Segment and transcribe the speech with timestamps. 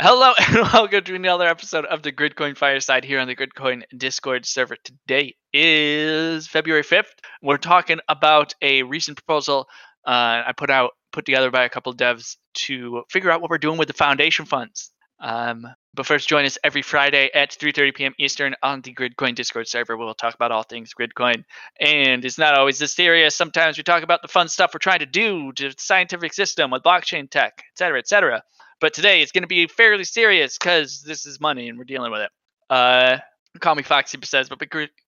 [0.00, 4.46] Hello and welcome to another episode of the Gridcoin Fireside here on the Gridcoin Discord
[4.46, 4.76] server.
[4.76, 7.18] Today is February 5th.
[7.42, 9.66] We're talking about a recent proposal
[10.06, 12.36] uh, I put out, put together by a couple devs
[12.68, 14.92] to figure out what we're doing with the foundation funds.
[15.18, 18.14] Um, but first, join us every Friday at 3:30 p.m.
[18.20, 19.96] Eastern on the Gridcoin Discord server.
[19.96, 21.42] We'll talk about all things Gridcoin,
[21.80, 23.34] and it's not always this serious.
[23.34, 26.70] Sometimes we talk about the fun stuff we're trying to do to the scientific system
[26.70, 28.44] with blockchain tech, et cetera, et cetera.
[28.80, 32.12] But today it's going to be fairly serious because this is money and we're dealing
[32.12, 32.30] with it.
[32.70, 33.18] Uh,
[33.60, 34.58] call me Foxy says, but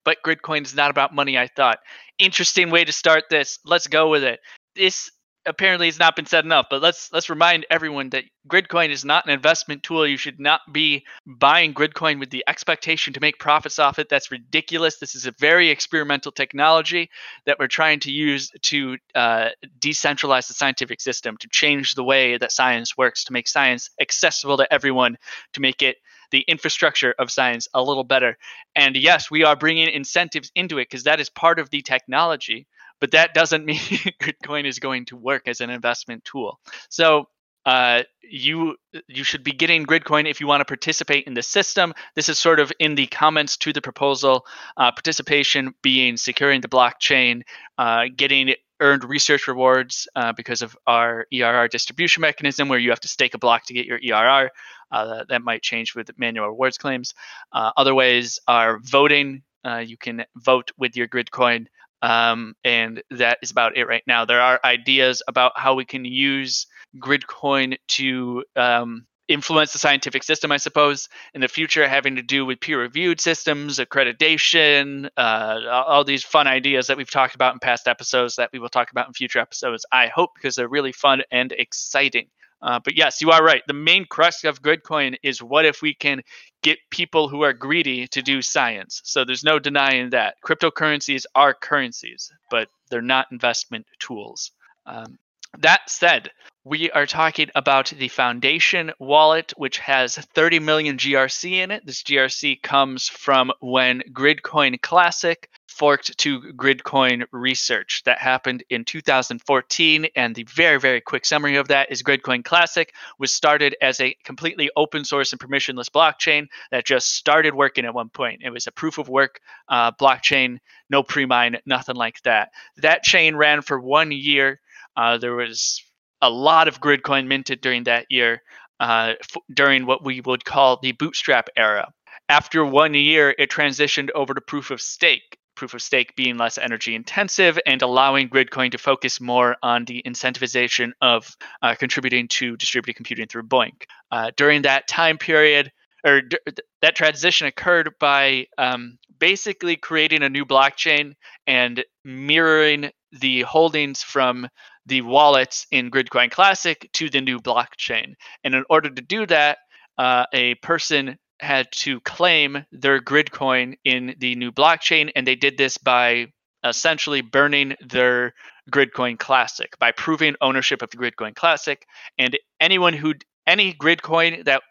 [0.03, 1.37] but Gridcoin is not about money.
[1.37, 1.79] I thought
[2.17, 3.59] interesting way to start this.
[3.65, 4.39] Let's go with it.
[4.75, 5.11] This
[5.45, 9.25] apparently it's not been said enough, but let's let's remind everyone that Gridcoin is not
[9.25, 10.07] an investment tool.
[10.07, 14.09] You should not be buying Gridcoin with the expectation to make profits off it.
[14.09, 14.97] That's ridiculous.
[14.97, 17.09] This is a very experimental technology
[17.45, 19.49] that we're trying to use to uh,
[19.79, 24.57] decentralize the scientific system, to change the way that science works, to make science accessible
[24.57, 25.17] to everyone,
[25.53, 25.97] to make it
[26.31, 28.37] the infrastructure of science a little better.
[28.75, 32.67] And yes, we are bringing incentives into it because that is part of the technology
[33.01, 33.79] but that doesn't mean
[34.21, 36.59] Gridcoin is going to work as an investment tool.
[36.87, 37.25] So
[37.65, 38.75] uh, you
[39.07, 41.93] you should be getting Gridcoin if you want to participate in the system.
[42.15, 44.45] This is sort of in the comments to the proposal.
[44.77, 47.41] Uh, participation being securing the blockchain,
[47.77, 52.99] uh, getting earned research rewards uh, because of our ERR distribution mechanism, where you have
[53.01, 54.49] to stake a block to get your ERR.
[54.91, 57.13] Uh, that might change with manual rewards claims.
[57.53, 59.43] Uh, other ways are voting.
[59.83, 61.67] you can vote with your Gridcoin
[62.01, 64.25] um, and that is about it right now.
[64.25, 66.67] There are ideas about how we can use
[66.99, 72.45] Gridcoin to um, influence the scientific system, I suppose, in the future, having to do
[72.45, 77.59] with peer reviewed systems, accreditation, uh, all these fun ideas that we've talked about in
[77.59, 79.85] past episodes that we will talk about in future episodes.
[79.91, 82.27] I hope because they're really fun and exciting.
[82.61, 83.63] Uh, but yes, you are right.
[83.67, 86.21] The main crux of Gridcoin is what if we can
[86.61, 89.01] get people who are greedy to do science?
[89.03, 90.35] So there's no denying that.
[90.45, 94.51] Cryptocurrencies are currencies, but they're not investment tools.
[94.85, 95.17] Um,
[95.59, 96.31] that said,
[96.63, 101.85] we are talking about the Foundation wallet, which has 30 million GRC in it.
[101.85, 105.49] This GRC comes from when Gridcoin Classic
[105.81, 108.03] forked to Gridcoin Research.
[108.05, 110.05] That happened in 2014.
[110.15, 114.15] And the very, very quick summary of that is Gridcoin Classic was started as a
[114.23, 118.41] completely open source and permissionless blockchain that just started working at one point.
[118.43, 120.59] It was a proof of work uh, blockchain,
[120.91, 122.51] no pre mine, nothing like that.
[122.77, 124.59] That chain ran for one year.
[124.95, 125.83] Uh, there was
[126.21, 128.43] a lot of Gridcoin minted during that year,
[128.79, 131.91] uh, f- during what we would call the bootstrap era.
[132.29, 135.39] After one year, it transitioned over to proof of stake.
[135.61, 140.01] Proof of stake being less energy intensive and allowing Gridcoin to focus more on the
[140.07, 143.83] incentivization of uh, contributing to distributed computing through BOINC.
[144.11, 145.71] Uh, during that time period,
[146.03, 146.39] or d-
[146.81, 151.13] that transition occurred by um, basically creating a new blockchain
[151.45, 154.47] and mirroring the holdings from
[154.87, 158.15] the wallets in Gridcoin Classic to the new blockchain.
[158.43, 159.59] And in order to do that,
[159.99, 165.57] uh, a person had to claim their Gridcoin in the new blockchain, and they did
[165.57, 166.27] this by
[166.63, 168.33] essentially burning their
[168.69, 171.85] Gridcoin Classic by proving ownership of the Gridcoin Classic.
[172.17, 173.15] And anyone who
[173.47, 174.61] any Gridcoin that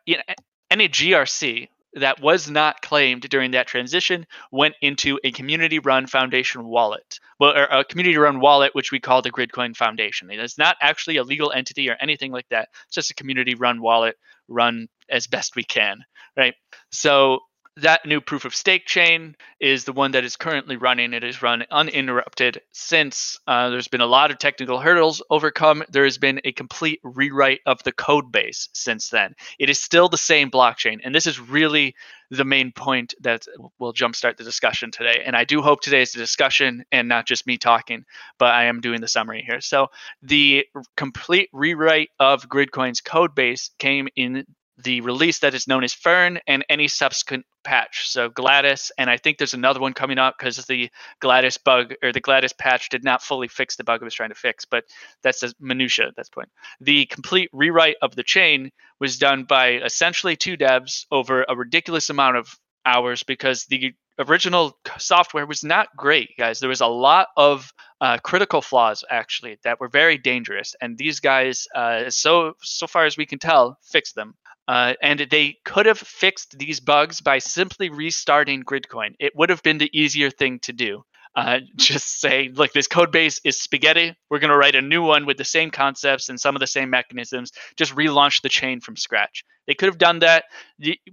[0.71, 6.65] any GRC that was not claimed during that transition went into a community run foundation
[6.65, 7.19] wallet.
[7.39, 10.31] Well, a community run wallet, which we call the Gridcoin Foundation.
[10.31, 12.69] It is not actually a legal entity or anything like that.
[12.87, 14.17] It's just a community run wallet
[14.49, 16.05] run as best we can,
[16.37, 16.55] right?
[16.91, 17.41] So
[17.83, 21.13] that new proof of stake chain is the one that is currently running.
[21.13, 25.83] It is run uninterrupted since uh, there's been a lot of technical hurdles overcome.
[25.91, 29.35] There has been a complete rewrite of the code base since then.
[29.59, 30.99] It is still the same blockchain.
[31.05, 31.95] And this is really
[32.31, 33.47] the main point that
[33.79, 35.23] will jumpstart the discussion today.
[35.27, 38.05] And I do hope today is a discussion and not just me talking,
[38.39, 39.61] but I am doing the summary here.
[39.61, 39.89] So
[40.23, 40.65] the
[40.97, 44.47] complete rewrite of Gridcoin's code base came in
[44.83, 48.09] the release that is known as Fern and any subsequent patch.
[48.09, 50.91] So Gladys, and I think there's another one coming up because the
[51.21, 54.31] Gladys bug or the Gladys patch did not fully fix the bug it was trying
[54.31, 54.85] to fix, but
[55.23, 56.49] that's the minutia at this point.
[56.81, 62.11] The complete rewrite of the chain was done by essentially two devs over a ridiculous
[62.11, 66.61] amount of hours because the original software was not great, guys.
[66.61, 71.21] There was a lot of uh, critical flaws actually that were very dangerous, and these
[71.21, 74.35] guys, uh, so so far as we can tell, fixed them.
[74.69, 79.15] Uh, and they could have fixed these bugs by simply restarting Gridcoin.
[79.19, 81.03] It would have been the easier thing to do.
[81.35, 84.15] uh, just say, look, this code base is spaghetti.
[84.31, 86.67] We're going to write a new one with the same concepts and some of the
[86.67, 87.53] same mechanisms.
[87.77, 89.45] Just relaunch the chain from scratch.
[89.67, 90.45] They could have done that.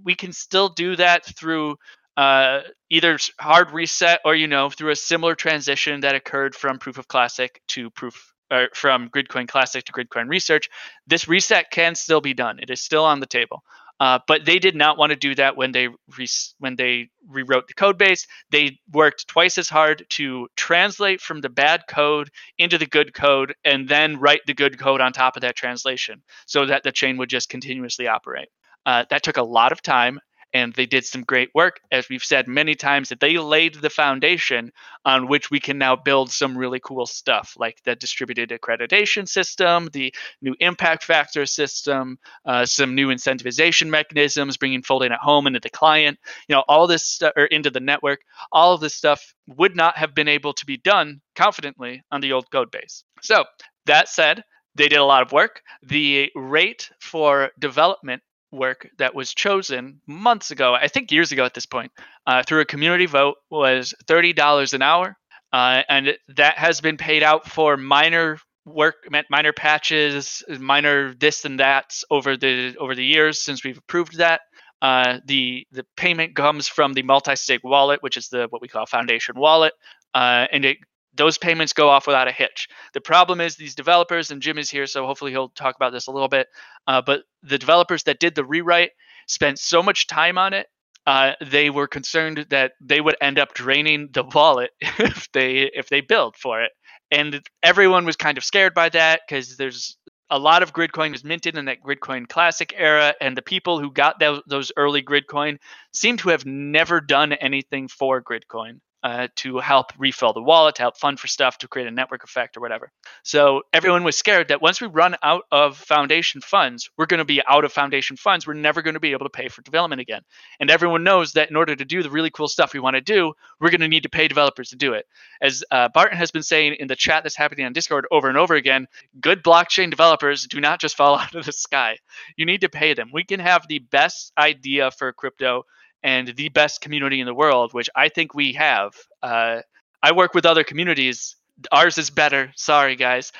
[0.04, 1.76] We can still do that through
[2.16, 6.98] uh, either hard reset or you know through a similar transition that occurred from proof
[6.98, 10.68] of classic to proof or from gridcoin classic to gridcoin research
[11.06, 13.62] this reset can still be done it is still on the table
[14.00, 16.28] uh, but they did not want to do that when they re-
[16.58, 18.26] when they rewrote the code base.
[18.50, 23.54] They worked twice as hard to translate from the bad code into the good code,
[23.64, 27.16] and then write the good code on top of that translation, so that the chain
[27.16, 28.48] would just continuously operate.
[28.86, 30.20] Uh, that took a lot of time
[30.52, 33.90] and they did some great work as we've said many times that they laid the
[33.90, 34.72] foundation
[35.04, 39.88] on which we can now build some really cool stuff like the distributed accreditation system
[39.92, 40.12] the
[40.42, 45.70] new impact factor system uh, some new incentivization mechanisms bringing folding at home into the
[45.70, 46.18] client
[46.48, 48.20] you know all this stuff or into the network
[48.52, 52.32] all of this stuff would not have been able to be done confidently on the
[52.32, 53.44] old code base so
[53.86, 54.42] that said
[54.78, 55.62] they did a lot of work.
[55.82, 61.54] The rate for development work that was chosen months ago, I think years ago at
[61.54, 61.92] this point,
[62.26, 65.16] uh, through a community vote was $30 an hour.
[65.52, 68.96] Uh, and that has been paid out for minor work,
[69.30, 74.42] minor patches, minor this and that over the over the years since we've approved that.
[74.80, 78.86] Uh, the the payment comes from the multi-sig wallet, which is the what we call
[78.86, 79.72] foundation wallet,
[80.14, 80.78] uh, and it
[81.14, 82.68] those payments go off without a hitch.
[82.92, 86.06] The problem is these developers, and Jim is here, so hopefully he'll talk about this
[86.06, 86.48] a little bit.
[86.86, 88.90] Uh, but the developers that did the rewrite
[89.26, 90.66] spent so much time on it.
[91.06, 95.88] Uh, they were concerned that they would end up draining the wallet if they if
[95.88, 96.70] they build for it,
[97.10, 99.96] and everyone was kind of scared by that because there's
[100.30, 103.90] a lot of Gridcoin was minted in that Gridcoin Classic era, and the people who
[103.90, 105.58] got those, those early Gridcoin
[105.92, 110.82] seem to have never done anything for Gridcoin uh, to help refill the wallet, to
[110.82, 112.92] help fund for stuff, to create a network effect or whatever.
[113.22, 117.24] So everyone was scared that once we run out of foundation funds, we're going to
[117.24, 118.46] be out of foundation funds.
[118.46, 120.20] We're never going to be able to pay for development again.
[120.60, 123.00] And everyone knows that in order to do the really cool stuff we want to
[123.00, 125.06] do, we're going to need to pay developers to do it.
[125.40, 128.36] As uh, Barton has been saying in the chat that's happening on Discord over and
[128.36, 128.88] over again,
[129.18, 131.96] good blockchain developers do not just fall out of the sky.
[132.36, 133.08] You need to pay them.
[133.10, 135.64] We can have the best idea for crypto
[136.02, 138.92] and the best community in the world, which I think we have.
[139.22, 139.62] Uh,
[140.02, 141.36] I work with other communities.
[141.72, 142.52] Ours is better.
[142.54, 143.32] Sorry, guys,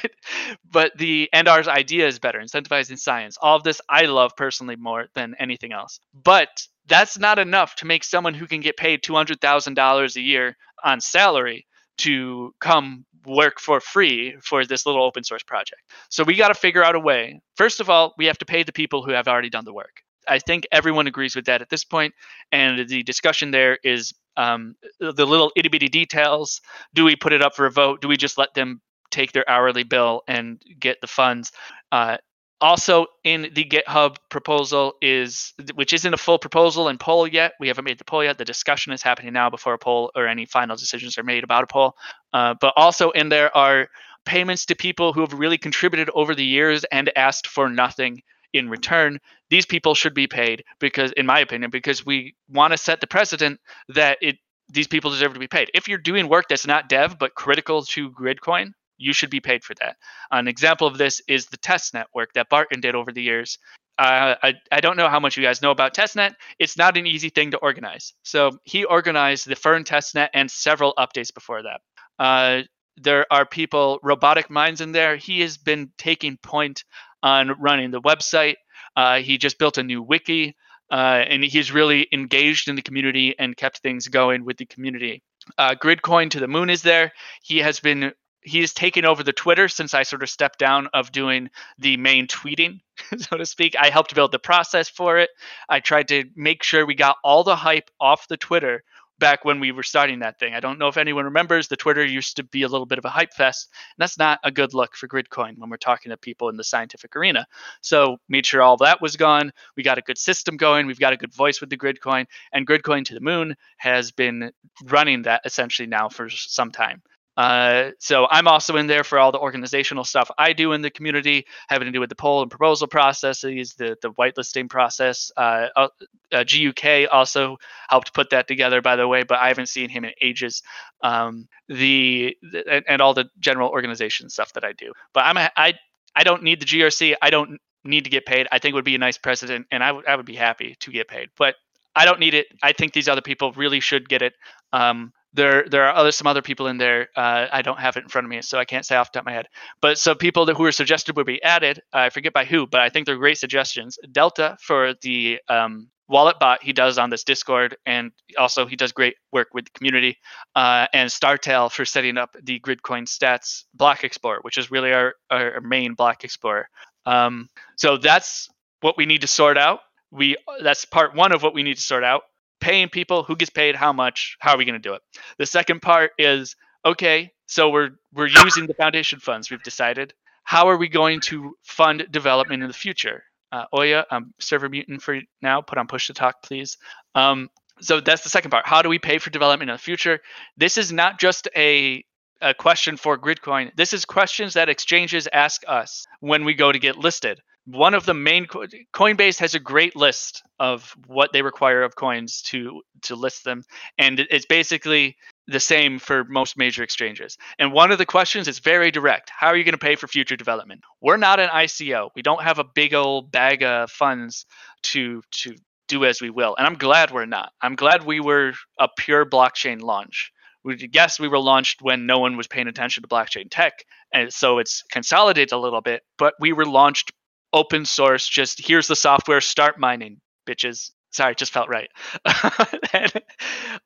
[0.70, 2.38] but the and ours idea is better.
[2.38, 3.38] Incentivizing science.
[3.40, 5.98] All of this I love personally more than anything else.
[6.12, 10.16] But that's not enough to make someone who can get paid two hundred thousand dollars
[10.16, 11.66] a year on salary
[11.98, 15.80] to come work for free for this little open source project.
[16.10, 17.40] So we got to figure out a way.
[17.56, 20.03] First of all, we have to pay the people who have already done the work.
[20.28, 22.14] I think everyone agrees with that at this point,
[22.52, 26.60] and the discussion there is um, the little itty bitty details.
[26.94, 28.00] Do we put it up for a vote?
[28.00, 28.80] Do we just let them
[29.10, 31.52] take their hourly bill and get the funds?
[31.92, 32.16] Uh,
[32.60, 37.52] also, in the GitHub proposal is which isn't a full proposal and poll yet.
[37.60, 38.38] We haven't made the poll yet.
[38.38, 41.64] The discussion is happening now before a poll or any final decisions are made about
[41.64, 41.94] a poll.
[42.32, 43.88] Uh, but also in there are
[44.24, 48.22] payments to people who have really contributed over the years and asked for nothing
[48.54, 49.18] in return
[49.50, 53.06] these people should be paid because in my opinion because we want to set the
[53.06, 54.36] precedent that it
[54.72, 55.70] these people deserve to be paid.
[55.74, 59.64] If you're doing work that's not dev but critical to gridcoin you should be paid
[59.64, 59.96] for that.
[60.30, 63.58] An example of this is the test network that barton did over the years.
[63.98, 66.34] Uh, I, I don't know how much you guys know about testnet.
[66.58, 68.12] It's not an easy thing to organize.
[68.22, 71.80] So he organized the fern testnet and several updates before that.
[72.18, 72.62] Uh,
[72.96, 75.16] there are people robotic minds in there.
[75.16, 76.84] He has been taking point
[77.24, 78.56] on running the website.
[78.94, 80.54] Uh, he just built a new wiki,
[80.92, 85.22] uh, and he's really engaged in the community and kept things going with the community.
[85.58, 87.12] Uh, Gridcoin to the moon is there.
[87.42, 88.12] He has been
[88.46, 91.96] he has taken over the Twitter since I sort of stepped down of doing the
[91.96, 92.80] main tweeting,
[93.16, 93.74] so to speak.
[93.80, 95.30] I helped build the process for it.
[95.70, 98.84] I tried to make sure we got all the hype off the Twitter
[99.18, 100.54] back when we were starting that thing.
[100.54, 103.04] I don't know if anyone remembers the Twitter used to be a little bit of
[103.04, 103.68] a hype fest.
[103.96, 106.64] And that's not a good look for Gridcoin when we're talking to people in the
[106.64, 107.46] scientific arena.
[107.80, 109.52] So made sure all that was gone.
[109.76, 110.86] We got a good system going.
[110.86, 114.52] We've got a good voice with the Gridcoin, and Gridcoin to the Moon has been
[114.84, 117.02] running that essentially now for some time.
[117.36, 120.90] Uh, so I'm also in there for all the organizational stuff I do in the
[120.90, 125.32] community, having to do with the poll and proposal processes, the the whitelisting process.
[125.36, 125.88] Uh, uh,
[126.32, 127.56] uh GUK also
[127.88, 130.62] helped put that together, by the way, but I haven't seen him in ages.
[131.02, 134.92] Um, the, the and, all the general organization stuff that I do.
[135.12, 135.74] But I'm a, I
[136.14, 137.14] I don't need the GRC.
[137.20, 138.46] I don't need to get paid.
[138.52, 140.76] I think it would be a nice president, and I would I would be happy
[140.80, 141.30] to get paid.
[141.36, 141.56] But
[141.96, 142.46] I don't need it.
[142.62, 144.34] I think these other people really should get it.
[144.72, 147.08] Um, there there are other some other people in there.
[147.16, 149.18] Uh, I don't have it in front of me, so I can't say off the
[149.18, 149.48] top of my head.
[149.82, 151.82] But so people that who are suggested would be added.
[151.92, 153.98] I forget by who, but I think they're great suggestions.
[154.10, 158.92] Delta for the um, wallet bot he does on this Discord, and also he does
[158.92, 160.18] great work with the community.
[160.54, 165.14] Uh, and Startail for setting up the Gridcoin Stats Block Explorer, which is really our,
[165.30, 166.68] our main Block Explorer.
[167.06, 168.48] Um, so that's
[168.80, 169.80] what we need to sort out.
[170.10, 172.22] We that's part one of what we need to sort out
[172.64, 175.02] paying people who gets paid how much how are we going to do it?
[175.38, 180.14] The second part is okay so we're we're using the foundation funds we've decided.
[180.44, 183.24] How are we going to fund development in the future?
[183.52, 186.78] Uh, oya um, server mutant for now put on push to talk please.
[187.14, 188.66] Um, so that's the second part.
[188.66, 190.20] How do we pay for development in the future?
[190.56, 192.04] This is not just a
[192.40, 193.72] a question for gridcoin.
[193.76, 197.40] This is questions that exchanges ask us when we go to get listed.
[197.66, 202.42] One of the main coinbase has a great list of what they require of coins
[202.42, 203.62] to to list them
[203.98, 207.38] and it's basically the same for most major exchanges.
[207.58, 209.30] And one of the questions is very direct.
[209.30, 210.82] How are you going to pay for future development?
[211.00, 214.44] We're not an ico we don't have a big old bag of funds
[214.84, 215.56] to to
[215.88, 217.50] do as we will and i'm glad we're not.
[217.62, 220.32] I'm glad we were a pure blockchain launch
[220.64, 224.32] we guess we were launched when no one was paying attention to blockchain tech and
[224.32, 227.12] so it's consolidated a little bit but we were launched
[227.54, 228.28] open source.
[228.28, 229.40] Just here's the software.
[229.40, 230.90] Start mining, bitches.
[231.12, 231.88] Sorry, just felt right.
[232.92, 233.12] and,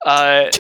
[0.04, 0.50] uh,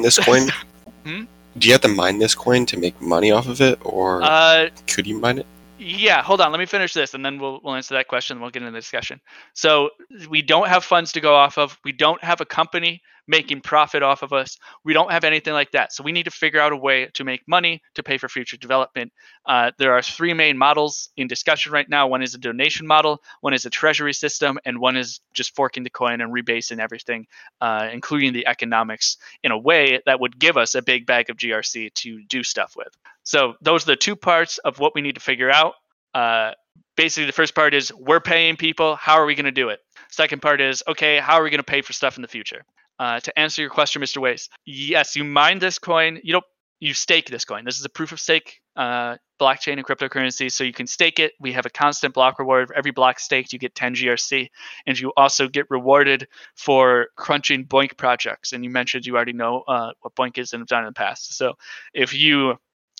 [0.00, 0.48] this coin.
[1.04, 1.24] hmm?
[1.56, 4.68] Do you have to mine this coin to make money off of it, or uh,
[4.86, 5.46] could you mine it?
[5.78, 6.52] Yeah, hold on.
[6.52, 8.40] Let me finish this, and then we'll we'll answer that question.
[8.40, 9.20] We'll get into the discussion.
[9.54, 9.90] So
[10.28, 11.78] we don't have funds to go off of.
[11.84, 14.58] We don't have a company making profit off of us.
[14.84, 15.92] We don't have anything like that.
[15.92, 18.56] So we need to figure out a way to make money to pay for future
[18.56, 19.12] development.
[19.46, 22.08] Uh, there are three main models in discussion right now.
[22.08, 25.84] One is a donation model, one is a treasury system, and one is just forking
[25.84, 27.26] the coin and rebasing everything,
[27.60, 31.36] uh, including the economics, in a way that would give us a big bag of
[31.36, 32.96] GRC to do stuff with.
[33.24, 35.74] So those are the two parts of what we need to figure out.
[36.14, 36.52] Uh,
[36.96, 38.96] basically, the first part is we're paying people.
[38.96, 39.80] How are we going to do it?
[40.10, 42.64] Second part is okay, how are we going to pay for stuff in the future?
[42.98, 44.18] Uh, to answer your question, Mr.
[44.18, 46.20] Waste, yes, you mine this coin.
[46.22, 46.44] You don't
[46.80, 47.64] you stake this coin.
[47.64, 50.50] This is a proof of stake uh, blockchain and cryptocurrency.
[50.50, 51.32] So you can stake it.
[51.40, 52.70] We have a constant block reward.
[52.74, 54.48] Every block staked, you get 10 GRC,
[54.86, 58.52] and you also get rewarded for crunching BOINC projects.
[58.52, 60.92] And you mentioned you already know uh, what BOINC is and have done in the
[60.92, 61.36] past.
[61.36, 61.54] So
[61.92, 62.54] if you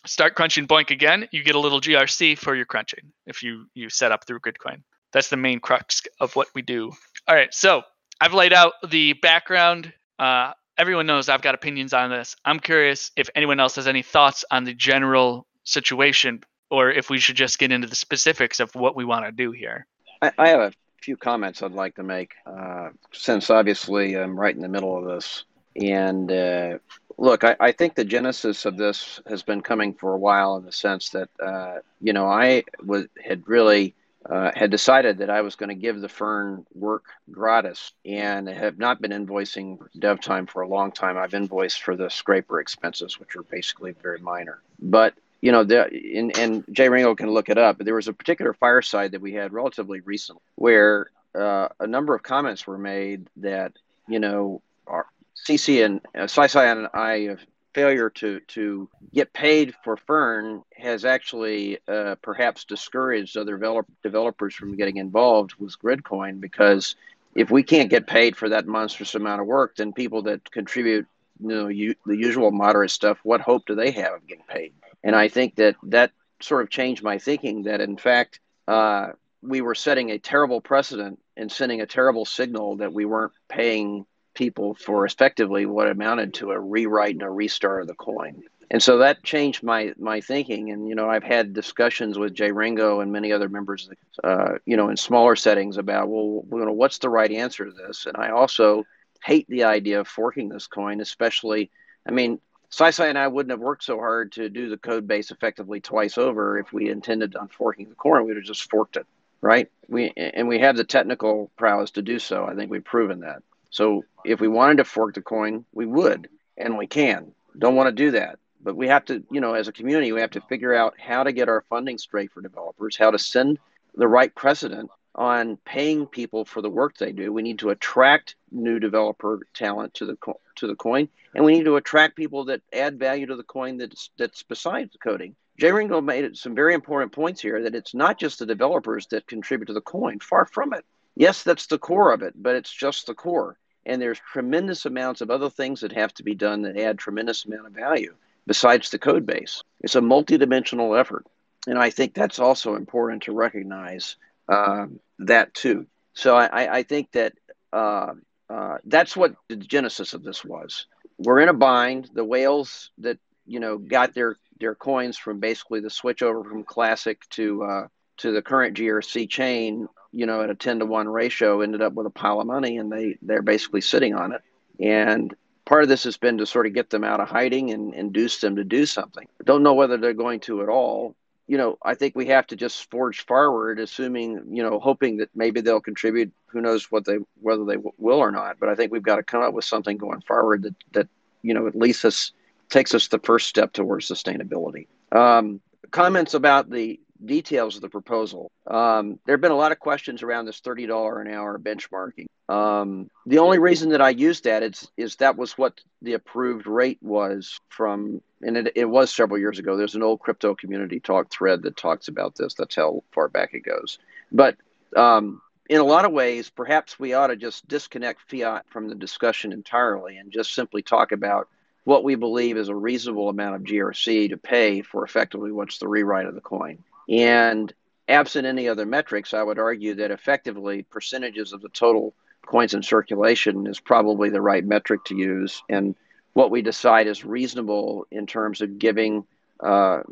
[0.04, 3.88] start crunching BOINC again, you get a little GRC for your crunching if you you
[3.88, 4.82] set up through Gridcoin.
[5.12, 6.92] That's the main crux of what we do.
[7.26, 7.82] All right, so
[8.20, 9.92] I've laid out the background.
[10.18, 12.36] Uh, everyone knows I've got opinions on this.
[12.44, 17.18] I'm curious if anyone else has any thoughts on the general situation, or if we
[17.18, 19.86] should just get into the specifics of what we want to do here.
[20.20, 24.54] I, I have a few comments I'd like to make, uh, since obviously I'm right
[24.54, 25.44] in the middle of this.
[25.76, 26.78] And uh,
[27.18, 30.64] look, I, I, think the genesis of this has been coming for a while in
[30.64, 33.94] the sense that, uh, you know, I was had really
[34.28, 38.78] uh, had decided that I was going to give the Fern work gratis and have
[38.78, 41.16] not been invoicing dev time for a long time.
[41.16, 44.60] I've invoiced for the scraper expenses, which are basically very minor.
[44.78, 47.78] But you know, the, in, and Jay Ringo can look it up.
[47.78, 52.14] But there was a particular fireside that we had relatively recently where uh, a number
[52.14, 53.72] of comments were made that
[54.08, 55.06] you know, our,
[55.46, 57.40] CC and uh, Cy and I have
[57.74, 64.54] failure to to get paid for Fern has actually uh, perhaps discouraged other develop, developers
[64.54, 66.96] from getting involved with Gridcoin because
[67.34, 71.06] if we can't get paid for that monstrous amount of work, then people that contribute,
[71.40, 74.72] you know, the usual moderate stuff, what hope do they have of getting paid?
[75.04, 79.08] And I think that that sort of changed my thinking that in fact uh,
[79.42, 84.04] we were setting a terrible precedent and sending a terrible signal that we weren't paying
[84.38, 88.44] people for effectively what amounted to a rewrite and a restart of the coin.
[88.70, 90.70] And so that changed my my thinking.
[90.70, 93.90] And you know, I've had discussions with Jay Ringo and many other members,
[94.22, 97.72] uh, you know, in smaller settings about well, you know, what's the right answer to
[97.72, 98.06] this?
[98.06, 98.84] And I also
[99.24, 101.70] hate the idea of forking this coin, especially.
[102.06, 102.40] I mean,
[102.70, 106.16] Cy and I wouldn't have worked so hard to do the code base effectively twice
[106.16, 108.20] over if we intended on forking the coin.
[108.20, 109.06] We would have just forked it,
[109.40, 109.68] right?
[109.88, 112.44] We and we have the technical prowess to do so.
[112.44, 113.42] I think we've proven that.
[113.70, 117.32] So if we wanted to fork the coin, we would, and we can.
[117.58, 118.38] Don't want to do that.
[118.60, 121.22] But we have to, you know, as a community, we have to figure out how
[121.22, 123.58] to get our funding straight for developers, how to send
[123.94, 127.32] the right precedent on paying people for the work they do.
[127.32, 131.52] We need to attract new developer talent to the co- to the coin, and we
[131.56, 135.34] need to attract people that add value to the coin that's that's besides coding.
[135.58, 139.26] Jay Ringo made some very important points here that it's not just the developers that
[139.26, 140.20] contribute to the coin.
[140.20, 140.84] Far from it
[141.18, 143.58] yes, that's the core of it, but it's just the core.
[143.84, 147.44] and there's tremendous amounts of other things that have to be done that add tremendous
[147.46, 148.14] amount of value
[148.46, 149.62] besides the code base.
[149.80, 151.24] It's a multidimensional effort,
[151.66, 154.16] and I think that's also important to recognize
[154.48, 154.86] uh,
[155.20, 155.86] that too.
[156.14, 157.32] So I, I think that
[157.72, 158.14] uh,
[158.50, 160.86] uh, that's what the genesis of this was.
[161.18, 162.10] We're in a bind.
[162.12, 166.64] The whales that you know got their their coins from basically the switch over from
[166.64, 167.86] classic to uh,
[168.18, 171.92] to the current GRC chain, you know, at a ten to one ratio, ended up
[171.94, 174.42] with a pile of money, and they they're basically sitting on it.
[174.80, 175.34] And
[175.64, 178.40] part of this has been to sort of get them out of hiding and induce
[178.40, 179.28] them to do something.
[179.44, 181.14] Don't know whether they're going to at all.
[181.46, 185.30] You know, I think we have to just forge forward, assuming, you know, hoping that
[185.34, 186.32] maybe they'll contribute.
[186.46, 188.58] Who knows what they whether they will or not.
[188.58, 191.08] But I think we've got to come up with something going forward that that
[191.42, 192.32] you know at least us
[192.70, 194.86] takes us the first step towards sustainability.
[195.12, 195.60] Um,
[195.90, 198.50] comments about the details of the proposal.
[198.66, 202.26] Um, there have been a lot of questions around this $30 an hour benchmarking.
[202.48, 206.66] Um, the only reason that I used that is, is that was what the approved
[206.66, 209.76] rate was from, and it, it was several years ago.
[209.76, 212.54] There's an old crypto community talk thread that talks about this.
[212.54, 213.98] That's how far back it goes.
[214.32, 214.56] But
[214.96, 218.94] um, in a lot of ways, perhaps we ought to just disconnect fiat from the
[218.94, 221.48] discussion entirely and just simply talk about
[221.84, 225.88] what we believe is a reasonable amount of GRC to pay for effectively what's the
[225.88, 226.84] rewrite of the coin.
[227.08, 227.72] And
[228.08, 232.14] absent any other metrics, I would argue that effectively percentages of the total
[232.46, 235.62] coins in circulation is probably the right metric to use.
[235.68, 235.94] And
[236.32, 239.24] what we decide is reasonable in terms of giving
[239.60, 240.02] uh,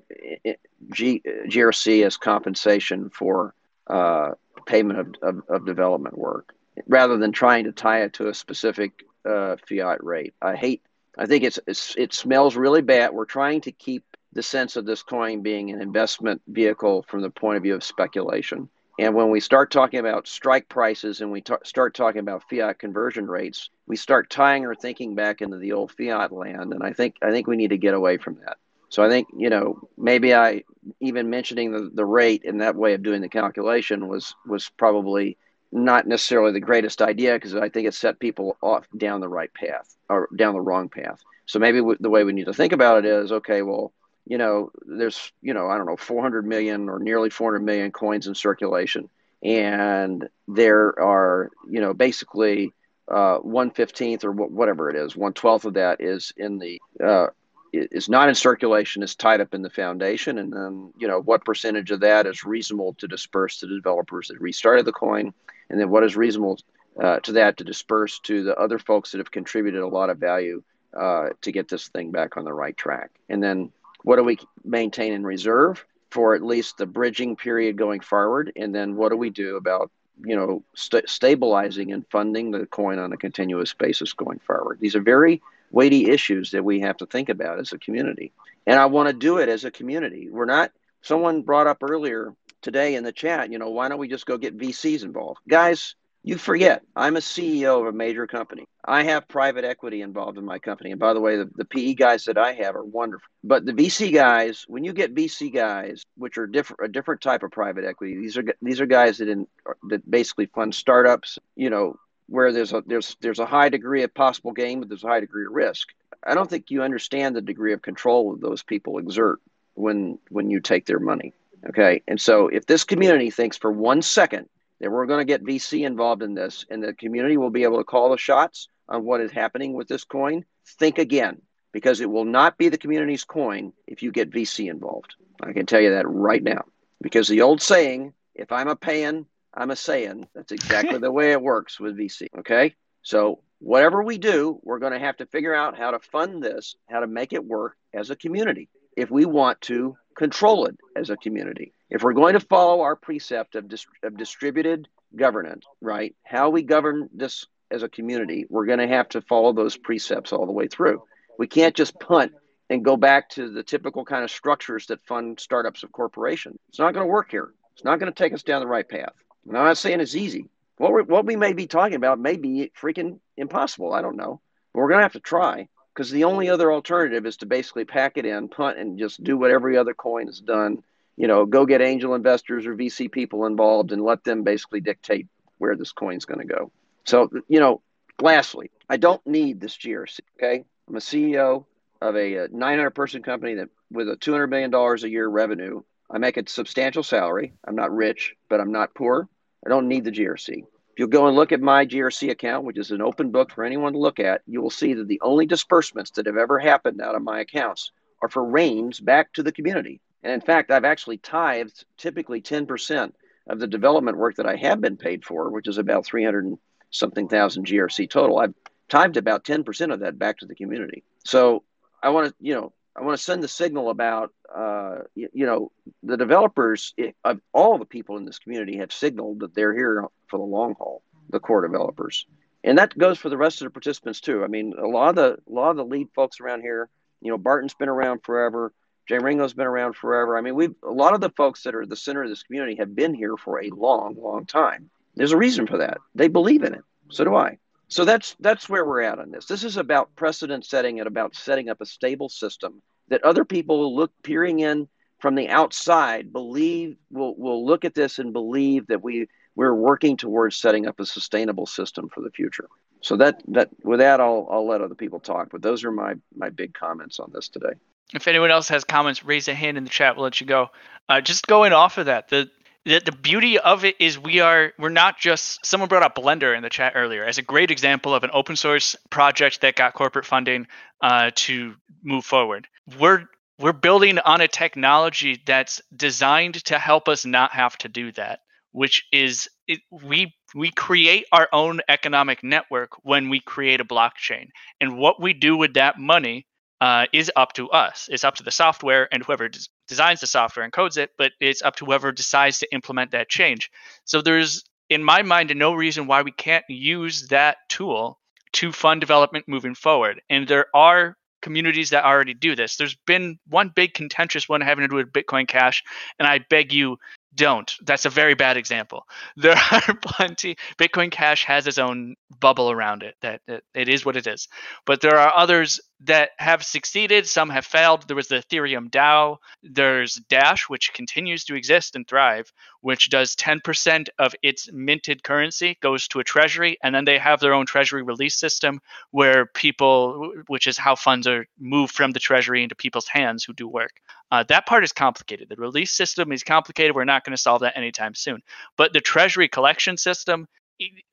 [0.92, 3.54] G- GRC as compensation for
[3.86, 4.32] uh,
[4.66, 6.52] payment of, of, of, development work
[6.88, 10.34] rather than trying to tie it to a specific uh, fiat rate.
[10.42, 10.82] I hate
[11.16, 13.12] I think it's, it's it smells really bad.
[13.12, 17.30] We're trying to keep the sense of this coin being an investment vehicle from the
[17.30, 18.68] point of view of speculation.
[18.98, 23.26] And when we start talking about strike prices and we start talking about fiat conversion
[23.26, 26.72] rates, we start tying our thinking back into the old fiat land.
[26.72, 28.56] And I think I think we need to get away from that.
[28.88, 30.64] So I think you know maybe I
[31.00, 35.36] even mentioning the, the rate in that way of doing the calculation was was probably
[35.72, 39.52] not necessarily the greatest idea because I think it set people off down the right
[39.52, 41.20] path or down the wrong path.
[41.44, 43.92] So maybe w- the way we need to think about it is okay, well,
[44.26, 48.26] you know, there's, you know, I don't know, 400 million or nearly 400 million coins
[48.26, 49.08] in circulation.
[49.42, 52.72] And there are, you know, basically
[53.08, 57.28] uh, 115th or whatever it is, 112th of that is in the, uh,
[57.72, 60.38] is not in circulation, is tied up in the foundation.
[60.38, 64.28] And then, you know, what percentage of that is reasonable to disperse to the developers
[64.28, 65.32] that restarted the coin?
[65.70, 66.58] and then what is reasonable
[67.02, 70.18] uh, to that to disperse to the other folks that have contributed a lot of
[70.18, 70.62] value
[70.96, 73.10] uh, to get this thing back on the right track.
[73.28, 73.70] And then
[74.06, 78.52] what do we maintain in reserve for at least the bridging period going forward?
[78.54, 79.90] And then what do we do about
[80.24, 84.78] you know st- stabilizing and funding the coin on a continuous basis going forward?
[84.80, 85.42] These are very
[85.72, 88.32] weighty issues that we have to think about as a community.
[88.64, 90.30] And I want to do it as a community.
[90.30, 90.70] We're not.
[91.02, 94.38] Someone brought up earlier today in the chat, you know, why don't we just go
[94.38, 95.40] get VCs involved?
[95.48, 98.66] Guys, you forget, I'm a CEO of a major company.
[98.84, 100.90] I have private equity involved in my company.
[100.90, 103.28] And by the way, the, the PE guys that I have are wonderful.
[103.44, 107.44] But the VC guys, when you get VC guys, which are different, a different type
[107.44, 109.46] of private equity, these are these are guys that in
[109.88, 111.38] that basically fund startups.
[111.54, 111.96] You know,
[112.28, 115.20] where there's a there's there's a high degree of possible gain, but there's a high
[115.20, 115.90] degree of risk.
[116.26, 119.38] I don't think you understand the degree of control those people exert
[119.74, 121.34] when when you take their money.
[121.68, 122.02] Okay.
[122.08, 124.48] And so if this community thinks for one second
[124.80, 127.78] that we're going to get VC involved in this and the community will be able
[127.78, 130.44] to call the shots on what is happening with this coin,
[130.78, 131.40] think again
[131.76, 135.14] because it will not be the community's coin if you get VC involved.
[135.42, 136.64] I can tell you that right now.
[137.02, 141.32] Because the old saying, if I'm a paying, I'm a saying, that's exactly the way
[141.32, 142.28] it works with VC.
[142.38, 142.74] Okay.
[143.02, 146.76] So whatever we do, we're going to have to figure out how to fund this,
[146.88, 151.10] how to make it work as a community if we want to control it as
[151.10, 151.72] a community.
[151.90, 156.62] If we're going to follow our precept of, dis- of distributed governance, right, how we
[156.62, 160.52] govern this as a community, we're going to have to follow those precepts all the
[160.52, 161.02] way through.
[161.38, 162.32] We can't just punt
[162.68, 166.58] and go back to the typical kind of structures that fund startups of corporations.
[166.68, 167.52] It's not going to work here.
[167.74, 169.12] It's not going to take us down the right path.
[169.46, 170.48] I'm not saying it's easy.
[170.78, 173.92] What, what we may be talking about may be freaking impossible.
[173.92, 174.40] I don't know.
[174.72, 177.86] But we're going to have to try because the only other alternative is to basically
[177.86, 180.82] pack it in, punt, and just do what every other coin has done.
[181.16, 185.26] You know, go get angel investors or VC people involved and let them basically dictate
[185.56, 186.70] where this coin's going to go.
[187.04, 187.80] So, you know,
[188.20, 190.20] lastly, I don't need this GRC.
[190.36, 191.64] Okay, I'm a CEO
[192.02, 195.82] of a uh, 900 person company that with a 200 million dollars a year revenue.
[196.10, 197.54] I make a substantial salary.
[197.66, 199.28] I'm not rich, but I'm not poor.
[199.64, 200.64] I don't need the GRC.
[200.96, 203.64] If you'll go and look at my GRC account, which is an open book for
[203.64, 207.02] anyone to look at, you will see that the only disbursements that have ever happened
[207.02, 210.00] out of my accounts are for RAINs back to the community.
[210.22, 213.12] And in fact, I've actually tithed typically 10%
[213.46, 216.58] of the development work that I have been paid for, which is about 300 and
[216.88, 218.38] something thousand GRC total.
[218.38, 218.54] I've
[218.88, 221.04] tithed about 10% of that back to the community.
[221.26, 221.62] So
[222.02, 225.46] I want to, you know, I want to send the signal about, uh, you, you,
[225.46, 225.70] know,
[226.02, 230.38] the developers of all the people in this community have signaled that they're here for
[230.38, 231.02] the long haul.
[231.28, 232.24] The core developers,
[232.62, 234.44] and that goes for the rest of the participants too.
[234.44, 236.88] I mean, a lot of the a lot of the lead folks around here,
[237.20, 238.72] you know, Barton's been around forever.
[239.08, 240.38] Jay Ringo's been around forever.
[240.38, 242.76] I mean, we've a lot of the folks that are the center of this community
[242.76, 244.88] have been here for a long, long time.
[245.16, 245.98] There's a reason for that.
[246.14, 246.84] They believe in it.
[247.10, 247.58] So do I.
[247.88, 249.46] So that's that's where we're at on this.
[249.46, 253.78] This is about precedent setting and about setting up a stable system that other people
[253.78, 258.86] will look peering in from the outside believe will will look at this and believe
[258.88, 262.68] that we we're working towards setting up a sustainable system for the future.
[263.00, 266.14] So that that with that I'll I'll let other people talk, but those are my
[266.34, 267.74] my big comments on this today.
[268.14, 270.16] If anyone else has comments, raise a hand in the chat.
[270.16, 270.68] We'll let you go.
[271.08, 272.50] Uh, just going off of that, the
[272.86, 276.56] the, the beauty of it is we are we're not just someone brought up blender
[276.56, 279.92] in the chat earlier as a great example of an open source project that got
[279.92, 280.66] corporate funding
[281.02, 282.66] uh, to move forward.
[282.98, 283.24] We're
[283.58, 288.40] we're building on a technology that's designed to help us not have to do that
[288.76, 294.48] which is it, we we create our own economic network when we create a blockchain.
[294.82, 296.46] And what we do with that money
[296.82, 298.06] uh, is up to us.
[298.12, 299.48] It's up to the software and whoever
[299.88, 303.28] designs the software and codes it, but it's up to whoever decides to implement that
[303.28, 303.70] change.
[304.04, 308.18] So there's, in my mind, no reason why we can't use that tool
[308.52, 310.22] to fund development moving forward.
[310.30, 312.76] And there are communities that already do this.
[312.76, 315.84] There's been one big contentious one having to do with Bitcoin Cash,
[316.18, 316.98] and I beg you
[317.36, 317.72] don't.
[317.84, 319.06] That's a very bad example.
[319.36, 320.56] There are plenty.
[320.78, 323.14] Bitcoin Cash has its own bubble around it.
[323.20, 323.42] That,
[323.74, 324.48] it is what it is.
[324.86, 327.26] But there are others that have succeeded.
[327.26, 328.06] Some have failed.
[328.06, 329.38] There was the Ethereum DAO.
[329.62, 335.78] There's Dash, which continues to exist and thrive, which does 10% of its minted currency
[335.80, 338.80] goes to a treasury, and then they have their own treasury release system
[339.10, 343.54] where people, which is how funds are moved from the treasury into people's hands who
[343.54, 344.00] do work.
[344.30, 345.48] Uh, that part is complicated.
[345.48, 346.94] The release system is complicated.
[346.94, 348.42] We're not going to solve that anytime soon.
[348.76, 350.46] But the treasury collection system,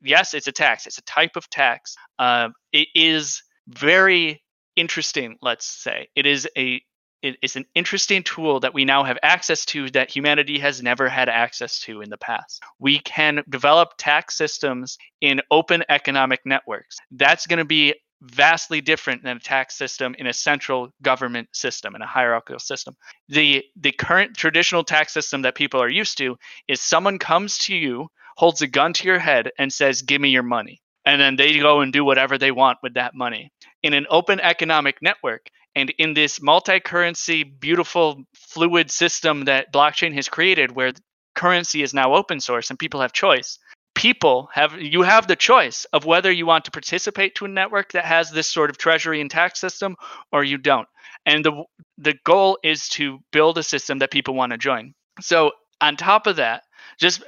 [0.01, 0.87] yes, it's a tax.
[0.87, 1.95] It's a type of tax.
[2.19, 4.42] Uh, it is very
[4.75, 5.37] interesting.
[5.41, 6.81] Let's say it is a
[7.21, 11.07] it is an interesting tool that we now have access to that humanity has never
[11.07, 12.61] had access to in the past.
[12.79, 16.97] We can develop tax systems in open economic networks.
[17.11, 21.93] That's going to be vastly different than a tax system in a central government system
[21.93, 22.95] in a hierarchical system
[23.27, 26.37] the the current traditional tax system that people are used to
[26.69, 28.07] is someone comes to you
[28.37, 31.59] holds a gun to your head and says give me your money and then they
[31.59, 33.51] go and do whatever they want with that money
[33.83, 35.49] in an open economic network.
[35.75, 40.93] And in this multi-currency beautiful fluid system that blockchain has created where
[41.35, 43.57] currency is now open source and people have choice
[43.95, 47.91] people have you have the choice of whether you want to participate to a network
[47.91, 49.95] that has this sort of treasury and tax system
[50.31, 50.87] or you don't.
[51.25, 51.63] And the
[51.97, 54.93] the goal is to build a system that people want to join.
[55.21, 56.63] So on top of that
[56.99, 57.23] just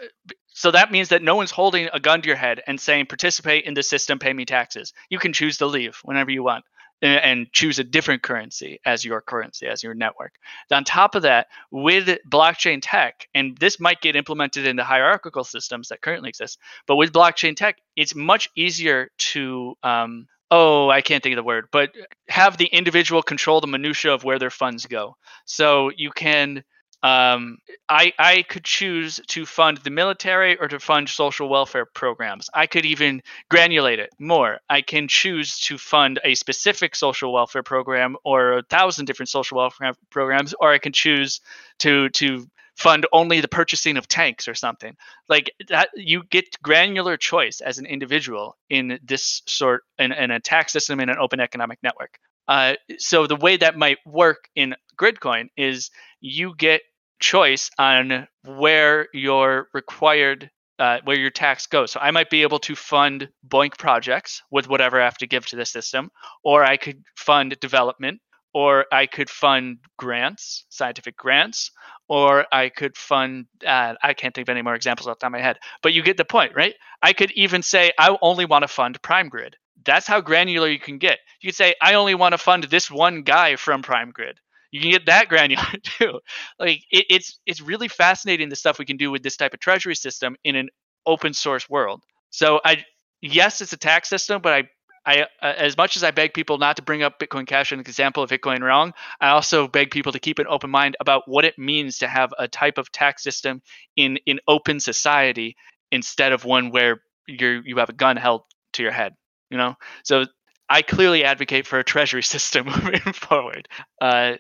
[0.57, 3.65] so that means that no one's holding a gun to your head and saying participate
[3.65, 6.65] in the system pay me taxes you can choose to leave whenever you want
[7.01, 10.33] and choose a different currency as your currency, as your network.
[10.71, 15.89] On top of that, with blockchain tech, and this might get implemented into hierarchical systems
[15.89, 21.23] that currently exist, but with blockchain tech, it's much easier to um, oh i can't
[21.23, 21.91] think of the word but
[22.27, 26.63] have the individual control the minutia of where their funds go so you can
[27.05, 32.49] um, I, I could choose to fund the military or to fund social welfare programs.
[32.51, 34.57] I could even granulate it more.
[34.71, 39.57] I can choose to fund a specific social welfare program or a thousand different social
[39.57, 41.41] welfare programs, or I can choose
[41.79, 44.97] to to fund only the purchasing of tanks or something
[45.29, 45.89] like that.
[45.95, 50.99] You get granular choice as an individual in this sort in, in a tax system
[50.99, 52.17] in an open economic network.
[52.47, 56.81] Uh, so the way that might work in Gridcoin is you get
[57.19, 60.49] choice on where your required
[60.79, 61.91] uh, where your tax goes.
[61.91, 65.45] So I might be able to fund BOINC projects with whatever I have to give
[65.47, 66.09] to the system,
[66.43, 68.19] or I could fund development,
[68.53, 71.71] or I could fund grants, scientific grants,
[72.07, 73.45] or I could fund.
[73.65, 75.93] Uh, I can't think of any more examples off the top of my head, but
[75.93, 76.75] you get the point, right?
[77.01, 79.55] I could even say I only want to fund Prime Grid.
[79.85, 81.19] That's how granular you can get.
[81.41, 84.39] You could say I only want to fund this one guy from Prime Grid
[84.75, 86.19] you can get that granular too.
[86.59, 89.61] Like it, it's it's really fascinating the stuff we can do with this type of
[89.61, 90.69] treasury system in an
[91.05, 92.03] open source world.
[92.29, 92.83] So I
[93.21, 94.63] yes, it's a tax system, but I
[95.07, 97.75] I, uh, as much as I beg people not to bring up Bitcoin Cash as
[97.75, 101.27] an example of Bitcoin wrong, I also beg people to keep an open mind about
[101.27, 103.61] what it means to have a type of tax system
[103.95, 105.55] in in open society
[105.91, 108.41] instead of one where you you have a gun held
[108.73, 109.13] to your head.
[109.51, 110.25] You know, so
[110.69, 113.69] I clearly advocate for a treasury system moving forward.
[114.01, 114.33] Uh,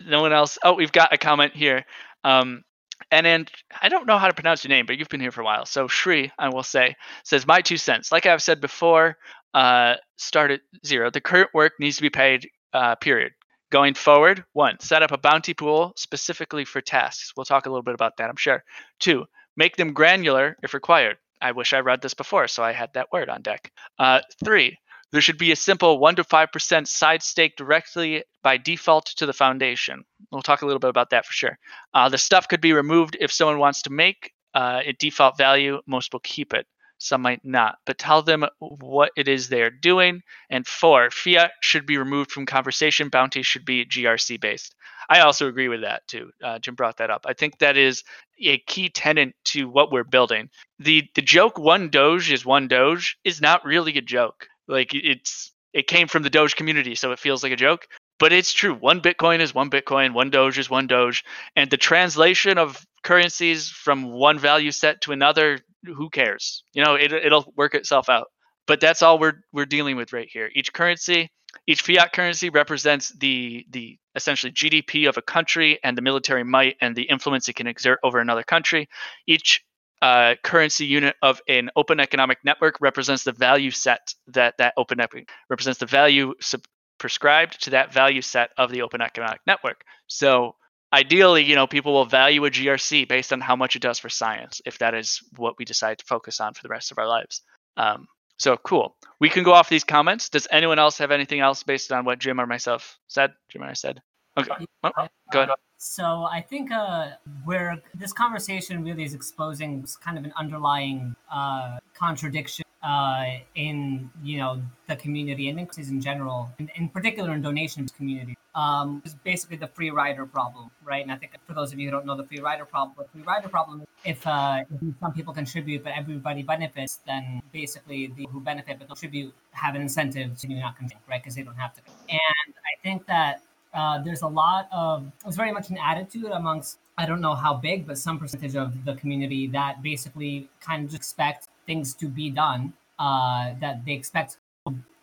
[0.00, 0.58] no one else.
[0.62, 1.84] Oh, we've got a comment here.
[2.24, 2.62] Um,
[3.10, 3.46] and then
[3.80, 5.66] I don't know how to pronounce your name, but you've been here for a while.
[5.66, 8.12] So Shri, I will say, says my two cents.
[8.12, 9.16] Like I've said before,
[9.54, 11.10] uh, start at zero.
[11.10, 12.48] The current work needs to be paid.
[12.72, 13.32] Uh, period.
[13.72, 17.32] Going forward, one, set up a bounty pool specifically for tasks.
[17.36, 18.64] We'll talk a little bit about that, I'm sure.
[18.98, 21.18] Two, make them granular if required.
[21.40, 23.72] I wish I read this before, so I had that word on deck.
[23.98, 24.76] Uh, three,
[25.12, 29.32] there should be a simple 1 to 5% side stake directly by default to the
[29.32, 30.04] foundation.
[30.30, 31.58] We'll talk a little bit about that for sure.
[31.92, 35.80] Uh, the stuff could be removed if someone wants to make uh, a default value.
[35.86, 36.66] Most will keep it.
[36.98, 40.20] Some might not, but tell them what it is they're doing.
[40.50, 43.08] And four, fiat should be removed from conversation.
[43.08, 44.74] Bounty should be GRC based.
[45.08, 46.30] I also agree with that too.
[46.44, 47.24] Uh, Jim brought that up.
[47.26, 48.04] I think that is
[48.38, 50.50] a key tenet to what we're building.
[50.78, 54.46] The the joke one Doge is one Doge is not really a joke.
[54.70, 57.86] Like it's it came from the Doge community, so it feels like a joke.
[58.18, 58.74] But it's true.
[58.74, 61.24] One Bitcoin is one Bitcoin, one Doge is one Doge.
[61.56, 66.62] And the translation of currencies from one value set to another, who cares?
[66.74, 68.28] You know, it, it'll work itself out.
[68.66, 70.50] But that's all we're we're dealing with right here.
[70.54, 71.30] Each currency,
[71.66, 76.76] each fiat currency represents the the essentially GDP of a country and the military might
[76.80, 78.88] and the influence it can exert over another country.
[79.26, 79.64] Each
[80.02, 84.98] uh, currency unit of an open economic network represents the value set that that open
[84.98, 86.64] network represents the value sub-
[86.98, 89.84] prescribed to that value set of the open economic network.
[90.06, 90.56] So
[90.92, 94.08] ideally, you know, people will value a GRC based on how much it does for
[94.08, 97.06] science, if that is what we decide to focus on for the rest of our
[97.06, 97.42] lives.
[97.76, 98.06] Um,
[98.38, 98.96] so cool.
[99.18, 100.30] We can go off these comments.
[100.30, 103.32] Does anyone else have anything else based on what Jim or myself said?
[103.50, 104.00] Jim and I said.
[104.38, 104.66] Okay.
[104.82, 104.90] Oh,
[105.30, 105.50] go ahead.
[105.82, 107.12] So I think uh,
[107.44, 114.36] where this conversation really is exposing kind of an underlying uh, contradiction uh, in you
[114.36, 119.14] know the community and increases in general, in, in particular in donations community, um, is
[119.24, 121.02] basically the free rider problem, right?
[121.02, 123.04] And I think for those of you who don't know the free rider problem, the
[123.08, 128.28] free rider problem, if, uh, if some people contribute but everybody benefits, then basically the
[128.30, 131.22] who benefit but contribute have an incentive to not contribute, right?
[131.22, 131.80] Because they don't have to.
[132.10, 133.40] And I think that
[133.74, 137.54] uh, there's a lot of it's very much an attitude amongst I don't know how
[137.54, 142.30] big, but some percentage of the community that basically kind of expect things to be
[142.30, 142.74] done.
[142.98, 144.38] Uh, that they expect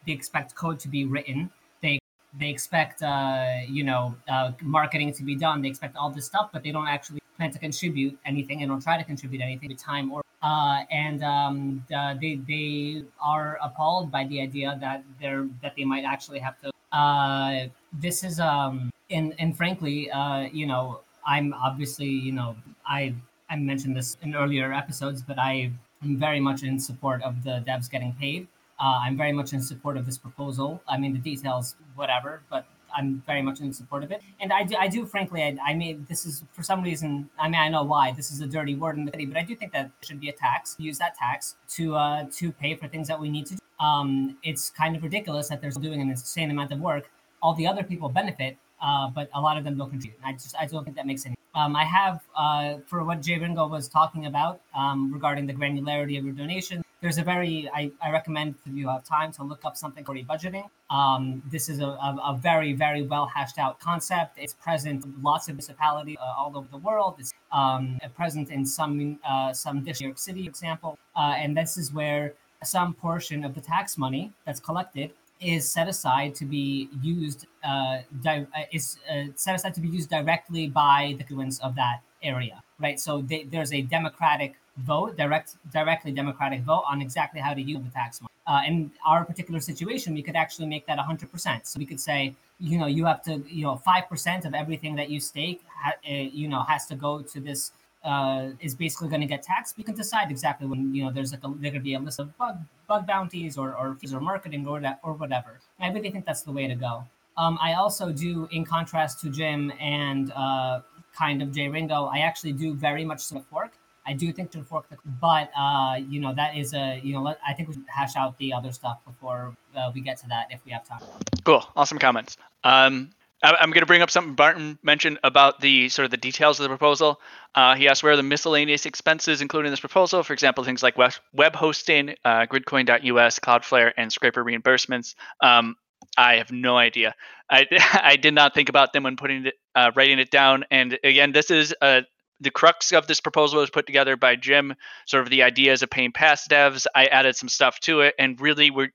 [0.06, 1.50] they expect code to be written.
[1.82, 2.00] They
[2.40, 5.62] they expect uh, you know uh, marketing to be done.
[5.62, 8.82] They expect all this stuff, but they don't actually plan to contribute anything and don't
[8.82, 14.12] try to contribute anything with time or uh, and um, uh, they they are appalled
[14.12, 18.92] by the idea that they're that they might actually have to uh, this is um
[19.10, 23.14] and and frankly uh you know i'm obviously you know i
[23.50, 25.72] i mentioned this in earlier episodes but i
[26.04, 28.48] am very much in support of the devs getting paid.
[28.80, 30.82] Uh, i'm very much in support of this proposal.
[30.88, 34.22] I mean the details whatever but i'm very much in support of it.
[34.40, 37.48] And i do, I do frankly I, I mean this is for some reason i
[37.50, 39.56] mean i know why this is a dirty word in the city but i do
[39.56, 43.08] think that should be a tax use that tax to uh to pay for things
[43.08, 43.60] that we need to do.
[43.80, 47.12] Um, it's kind of ridiculous that they're doing an insane amount of work
[47.48, 50.20] all the other people benefit, uh, but a lot of them don't contribute.
[50.24, 51.36] I just I don't think that makes any.
[51.56, 56.18] Um, I have uh, for what Jay Ringo was talking about um, regarding the granularity
[56.20, 56.84] of your donation.
[57.02, 60.28] There's a very I, I recommend if you have time to look up something called
[60.28, 60.68] budgeting.
[60.90, 64.32] Um, this is a, a, a, very very well hashed out concept.
[64.44, 67.16] It's present in lots of municipalities uh, all over the world.
[67.20, 71.78] It's um, present in some uh, some New York City, for example, uh, and this
[71.78, 72.34] is where
[72.64, 78.00] some portion of the tax money that's collected is set aside to be used uh,
[78.22, 82.02] di- uh, is uh, set aside to be used directly by the constituents of that
[82.24, 83.00] area, right?
[83.00, 87.84] So they, there's a democratic vote, direct, directly democratic vote on exactly how to use
[87.84, 88.32] the tax money.
[88.46, 91.66] Uh, in our particular situation, we could actually make that 100%.
[91.68, 95.10] So we could say, you know, you have to, you know, 5% of everything that
[95.10, 97.72] you stake, ha- uh, you know, has to go to this
[98.04, 99.78] uh, is basically going to get taxed.
[99.78, 102.20] You can decide exactly when you know there's like a, there could be a list
[102.20, 105.60] of bug bug bounties or or fees or marketing or that or whatever.
[105.80, 107.04] I really think that's the way to go.
[107.38, 110.82] Um, I also do, in contrast to Jim and uh,
[111.16, 113.72] kind of Jay Ringo, I actually do very much support fork.
[114.08, 117.22] I do think to fork, the, but uh, you know that is a you know
[117.22, 120.28] let, I think we should hash out the other stuff before uh, we get to
[120.30, 121.02] that if we have time.
[121.44, 122.38] Cool, awesome comments.
[122.64, 123.10] Um,
[123.44, 126.64] I'm going to bring up something Barton mentioned about the sort of the details of
[126.64, 127.22] the proposal.
[127.54, 130.24] Uh, he asked where are the miscellaneous expenses included in this proposal.
[130.24, 135.14] For example, things like web, hosting, uh, Gridcoin.us, Cloudflare, and scraper reimbursements.
[135.42, 135.76] Um,
[136.18, 137.14] I have no idea.
[137.50, 137.68] I,
[138.04, 140.66] I did not think about them when putting it, uh, writing it down.
[140.72, 142.04] And again, this is a
[142.40, 144.76] the crux of this proposal was put together by Jim.
[145.06, 146.86] Sort of the ideas of paying past devs.
[146.94, 148.92] I added some stuff to it, and really, we're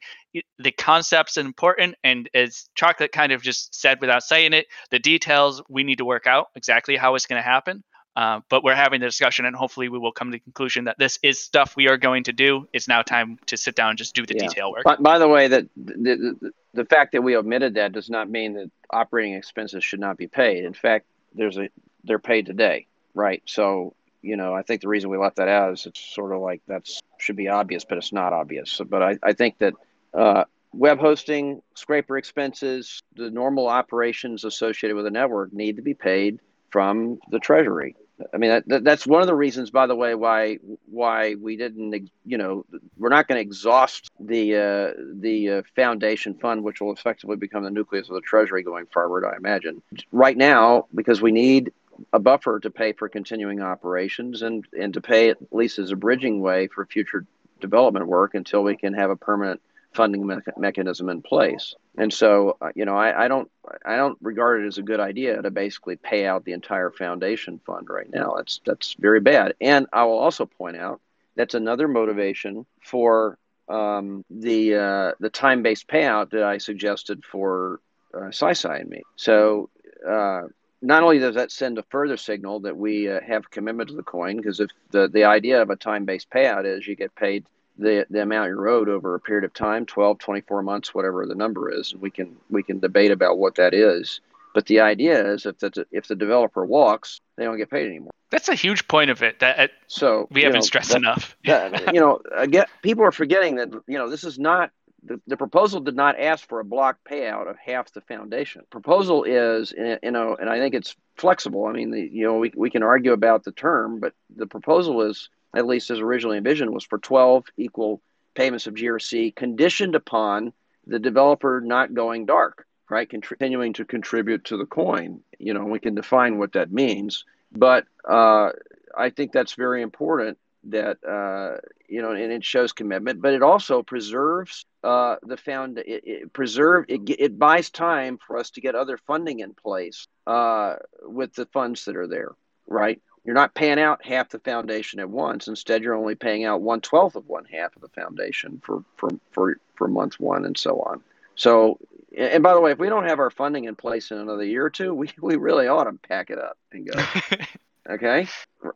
[0.58, 1.96] the concepts important.
[2.04, 6.04] And as Chocolate kind of just said without saying it, the details we need to
[6.04, 7.82] work out exactly how it's going to happen.
[8.14, 10.98] Uh, but we're having the discussion, and hopefully, we will come to the conclusion that
[10.98, 12.68] this is stuff we are going to do.
[12.74, 14.48] It's now time to sit down and just do the yeah.
[14.48, 14.84] detail work.
[14.84, 18.28] By, by, the way, that the, the, the fact that we omitted that does not
[18.28, 20.66] mean that operating expenses should not be paid.
[20.66, 21.70] In fact, there's a
[22.04, 23.42] they're paid today right?
[23.46, 26.40] So, you know, I think the reason we left that out is it's sort of
[26.40, 28.70] like that's should be obvious, but it's not obvious.
[28.70, 29.74] So, but I, I think that
[30.14, 35.94] uh, web hosting, scraper expenses, the normal operations associated with a network need to be
[35.94, 37.96] paid from the treasury.
[38.32, 42.10] I mean, that, that's one of the reasons, by the way, why why we didn't,
[42.24, 42.64] you know,
[42.96, 47.64] we're not going to exhaust the uh, the uh, foundation fund, which will effectively become
[47.64, 49.24] the nucleus of the treasury going forward.
[49.24, 51.72] I imagine right now because we need
[52.12, 55.96] a buffer to pay for continuing operations and, and to pay at least as a
[55.96, 57.26] bridging way for future
[57.60, 59.60] development work until we can have a permanent
[59.94, 61.74] funding me- mechanism in place.
[61.96, 63.50] And so, uh, you know, I, I, don't
[63.84, 67.60] I don't regard it as a good idea to basically pay out the entire foundation
[67.66, 68.34] fund right now.
[68.36, 69.54] That's that's very bad.
[69.60, 71.00] And I will also point out
[71.36, 77.80] that's another motivation for um, the uh, the time based payout that I suggested for
[78.14, 79.02] uh, SciSci and me.
[79.16, 79.70] So
[80.08, 80.42] uh,
[80.82, 84.02] not only does that send a further signal that we uh, have commitment to the
[84.02, 87.46] coin, because if the, the idea of a time based payout is you get paid
[87.78, 91.34] the, the amount you're owed over a period of time 12 24 months whatever the
[91.34, 94.20] number is we can we can debate about what that is
[94.54, 98.10] but the idea is if the if the developer walks they don't get paid anymore
[98.30, 101.94] that's a huge point of it that so we haven't know, stressed that, enough that,
[101.94, 104.70] you know again people are forgetting that you know this is not
[105.04, 108.62] the, the proposal did not ask for a block payout of half the foundation.
[108.70, 111.66] Proposal is, you know, and I think it's flexible.
[111.66, 115.02] I mean, the, you know, we, we can argue about the term, but the proposal
[115.02, 118.02] is, at least as originally envisioned, was for 12 equal
[118.34, 120.52] payments of GRC conditioned upon
[120.86, 123.08] the developer not going dark, right?
[123.08, 125.20] Continuing to contribute to the coin.
[125.38, 128.50] You know, we can define what that means, but uh,
[128.96, 133.42] I think that's very important that uh, you know, and it shows commitment, but it
[133.42, 135.78] also preserves uh, the found.
[135.78, 140.06] It, it preserve it, it buys time for us to get other funding in place
[140.26, 142.32] uh, with the funds that are there.
[142.66, 145.46] Right, you're not paying out half the foundation at once.
[145.48, 149.10] Instead, you're only paying out one twelfth of one half of the foundation for for
[149.30, 151.02] for for month one and so on.
[151.34, 151.78] So,
[152.16, 154.66] and by the way, if we don't have our funding in place in another year
[154.66, 157.02] or two, we, we really ought to pack it up and go.
[157.90, 158.28] Okay,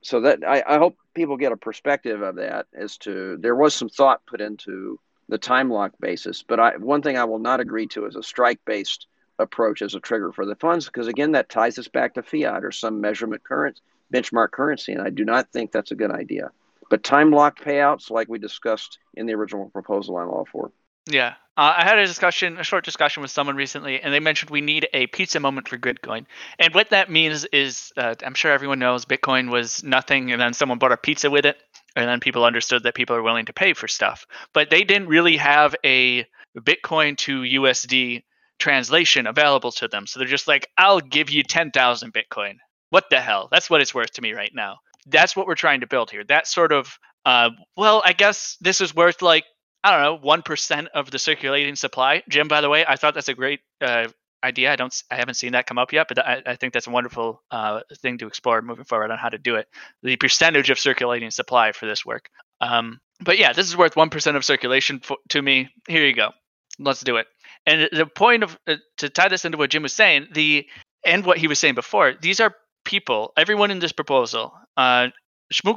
[0.03, 3.73] so that I, I hope people get a perspective of that as to there was
[3.73, 7.61] some thought put into the time lock basis, but I one thing I will not
[7.61, 9.07] agree to is a strike based
[9.39, 12.65] approach as a trigger for the funds because again that ties us back to fiat
[12.65, 13.81] or some measurement current
[14.13, 16.51] benchmark currency, and I do not think that's a good idea.
[16.89, 20.71] But time lock payouts, like we discussed in the original proposal, I'm all for.
[21.07, 24.51] Yeah, uh, I had a discussion, a short discussion with someone recently, and they mentioned
[24.51, 26.27] we need a pizza moment for Gridcoin.
[26.59, 30.53] And what that means is, uh, I'm sure everyone knows Bitcoin was nothing, and then
[30.53, 31.57] someone bought a pizza with it,
[31.95, 34.27] and then people understood that people are willing to pay for stuff.
[34.53, 36.27] But they didn't really have a
[36.59, 38.23] Bitcoin to USD
[38.59, 40.07] translation available to them.
[40.07, 42.57] So they're just like, I'll give you 10,000 Bitcoin.
[42.97, 43.49] What the hell?
[43.51, 44.79] That's what it's worth to me right now.
[45.05, 46.25] That's what we're trying to build here.
[46.25, 49.45] That sort of, uh, well, I guess this is worth like
[49.85, 52.23] I don't know, one percent of the circulating supply.
[52.27, 54.09] Jim, by the way, I thought that's a great uh,
[54.43, 54.73] idea.
[54.73, 56.91] I don't, I haven't seen that come up yet, but I, I think that's a
[56.91, 59.69] wonderful uh, thing to explore moving forward on how to do it.
[60.03, 62.31] The percentage of circulating supply for this work.
[62.63, 65.69] Um, but yeah, this is worth one percent of circulation for, to me.
[65.87, 66.31] Here you go.
[66.79, 67.27] Let's do it.
[67.67, 70.67] And the point of uh, to tie this into what Jim was saying, the
[71.05, 72.55] and what he was saying before, these are
[72.87, 73.33] people.
[73.37, 74.55] Everyone in this proposal.
[74.77, 75.09] Uh,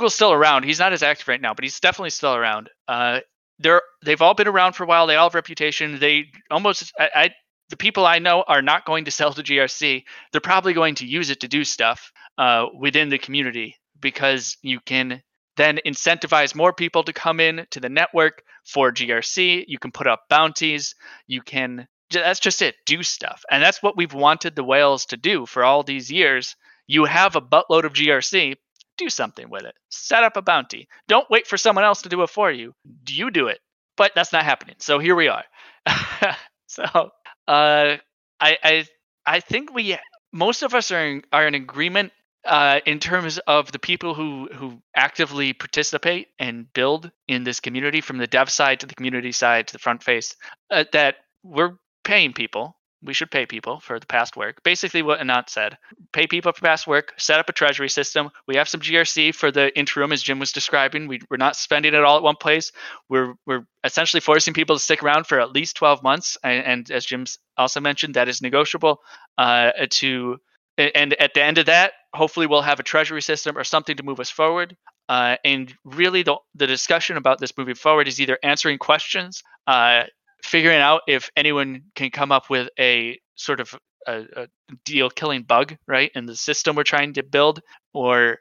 [0.10, 0.64] still around.
[0.64, 2.70] He's not as active right now, but he's definitely still around.
[2.88, 3.20] Uh,
[3.60, 5.06] they're they've all been around for a while.
[5.08, 6.00] They all have reputation.
[6.00, 7.30] They almost I, I
[7.70, 10.04] the people I know are not going to sell to GRC.
[10.32, 14.80] They're probably going to use it to do stuff uh, within the community because you
[14.80, 15.22] can
[15.58, 19.66] then incentivize more people to come in to the network for GRC.
[19.68, 20.96] You can put up bounties.
[21.28, 22.76] You can that's just it.
[22.86, 26.56] Do stuff, and that's what we've wanted the whales to do for all these years.
[26.90, 28.56] You have a buttload of GRC
[28.98, 29.76] do something with it.
[29.90, 30.88] Set up a bounty.
[31.08, 32.74] Don't wait for someone else to do it for you.
[33.04, 33.60] Do you do it?
[33.96, 34.76] But that's not happening.
[34.80, 35.44] So here we are.
[36.68, 36.84] so
[37.48, 37.98] uh,
[38.40, 38.86] I, I
[39.26, 39.98] I think we
[40.34, 42.12] most of us are in, are in agreement
[42.44, 48.02] uh, in terms of the people who who actively participate and build in this community,
[48.02, 50.36] from the dev side to the community side to the front face,
[50.72, 54.62] uh, that we're paying people we should pay people for the past work.
[54.64, 55.78] Basically, what Anant said
[56.12, 58.30] pay people for past work, set up a treasury system.
[58.48, 61.08] We have some GRC for the interim, as Jim was describing.
[61.08, 62.72] We, we're not spending it all at one place.
[63.10, 66.38] We're, we're essentially forcing people to stick around for at least 12 months.
[66.44, 67.26] And, and as Jim
[67.58, 69.00] also mentioned, that is negotiable.
[69.38, 70.38] Uh, to
[70.78, 74.04] And at the end of that, hopefully, we'll have a treasury system or something to
[74.04, 74.76] move us forward.
[75.08, 80.04] Uh, and really, the, the discussion about this moving forward is either answering questions, uh,
[80.44, 83.74] figuring out if anyone can come up with a sort of
[84.08, 84.48] a, a
[84.86, 87.62] deal killing bug right in the system we're trying to build
[87.94, 88.40] or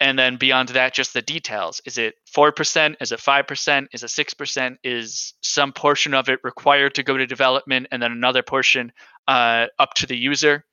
[0.00, 1.82] and then beyond that just the details.
[1.84, 6.94] Is it 4% is it 5% is it 6% is some portion of it required
[6.94, 8.92] to go to development and then another portion
[9.28, 10.64] uh, up to the user?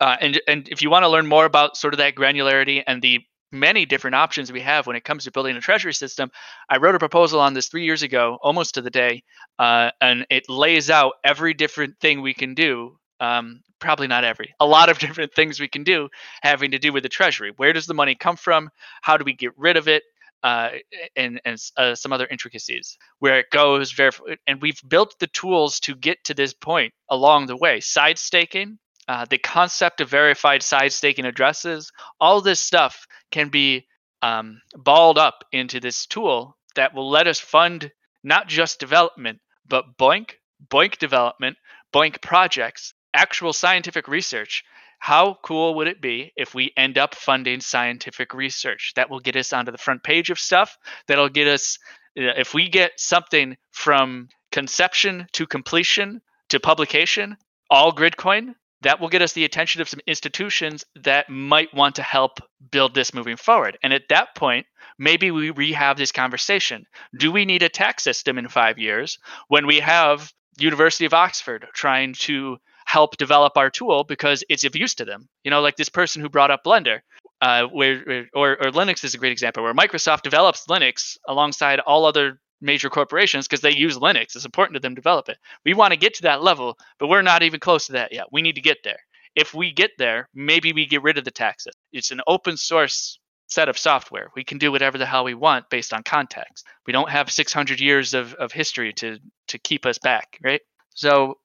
[0.00, 3.00] Uh, and and if you want to learn more about sort of that granularity and
[3.00, 3.20] the
[3.52, 6.30] many different options we have when it comes to building a treasury system.
[6.68, 9.22] I wrote a proposal on this three years ago, almost to the day,
[9.58, 12.98] uh, and it lays out every different thing we can do.
[13.20, 16.08] Um, probably not every, a lot of different things we can do
[16.42, 17.52] having to do with the treasury.
[17.56, 18.70] Where does the money come from?
[19.02, 20.02] How do we get rid of it?
[20.42, 20.70] Uh,
[21.16, 23.92] and and uh, some other intricacies where it goes.
[23.92, 27.80] Verif- and we've built the tools to get to this point along the way.
[27.80, 28.78] Side staking,
[29.08, 33.86] uh, the concept of verified side staking addresses, all this stuff can be
[34.22, 37.90] um, balled up into this tool that will let us fund
[38.24, 40.30] not just development, but BOINC,
[40.68, 41.56] BOINC development,
[41.92, 44.64] BOINC projects, actual scientific research.
[44.98, 48.92] How cool would it be if we end up funding scientific research?
[48.96, 50.76] That will get us onto the front page of stuff.
[51.06, 51.78] That'll get us,
[52.14, 57.36] if we get something from conception to completion to publication,
[57.70, 58.54] all Gridcoin,
[58.86, 62.38] that will get us the attention of some institutions that might want to help
[62.70, 63.76] build this moving forward.
[63.82, 64.64] And at that point,
[64.96, 66.86] maybe we rehab this conversation.
[67.18, 69.18] Do we need a tax system in five years
[69.48, 74.76] when we have University of Oxford trying to help develop our tool because it's of
[74.76, 75.28] use to them?
[75.42, 77.00] You know, like this person who brought up Blender.
[77.42, 82.06] Uh, where or, or Linux is a great example where Microsoft develops Linux alongside all
[82.06, 84.34] other major corporations because they use Linux.
[84.34, 85.38] It's important to them to develop it.
[85.64, 88.26] We want to get to that level, but we're not even close to that yet.
[88.32, 88.98] We need to get there.
[89.34, 91.74] If we get there, maybe we get rid of the taxes.
[91.92, 94.30] It's an open source set of software.
[94.34, 96.66] We can do whatever the hell we want based on context.
[96.86, 100.60] We don't have 600 years of, of history to to keep us back, right?
[100.94, 101.38] So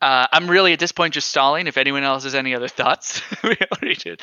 [0.00, 1.66] uh, I'm really at this point just stalling.
[1.66, 4.22] If anyone else has any other thoughts, we already did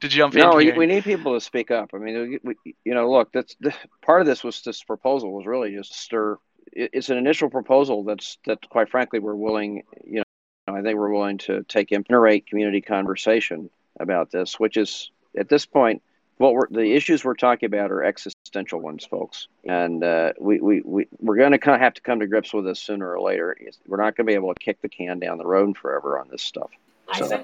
[0.00, 0.68] to jump no, in.
[0.68, 1.90] No, we need people to speak up.
[1.94, 5.46] I mean, we, you know, look, that's the, part of this was this proposal was
[5.46, 6.38] really just stir.
[6.72, 9.82] It's an initial proposal that's that, quite frankly, we're willing.
[10.04, 10.22] You
[10.68, 15.10] know, I think we're willing to take and generate community conversation about this, which is
[15.36, 16.02] at this point,
[16.40, 20.80] what we're the issues we're talking about are existential ones, folks, and uh, we we
[20.80, 23.54] we we're going to kinda have to come to grips with this sooner or later.
[23.86, 26.28] We're not going to be able to kick the can down the road forever on
[26.30, 26.70] this stuff.
[27.12, 27.42] So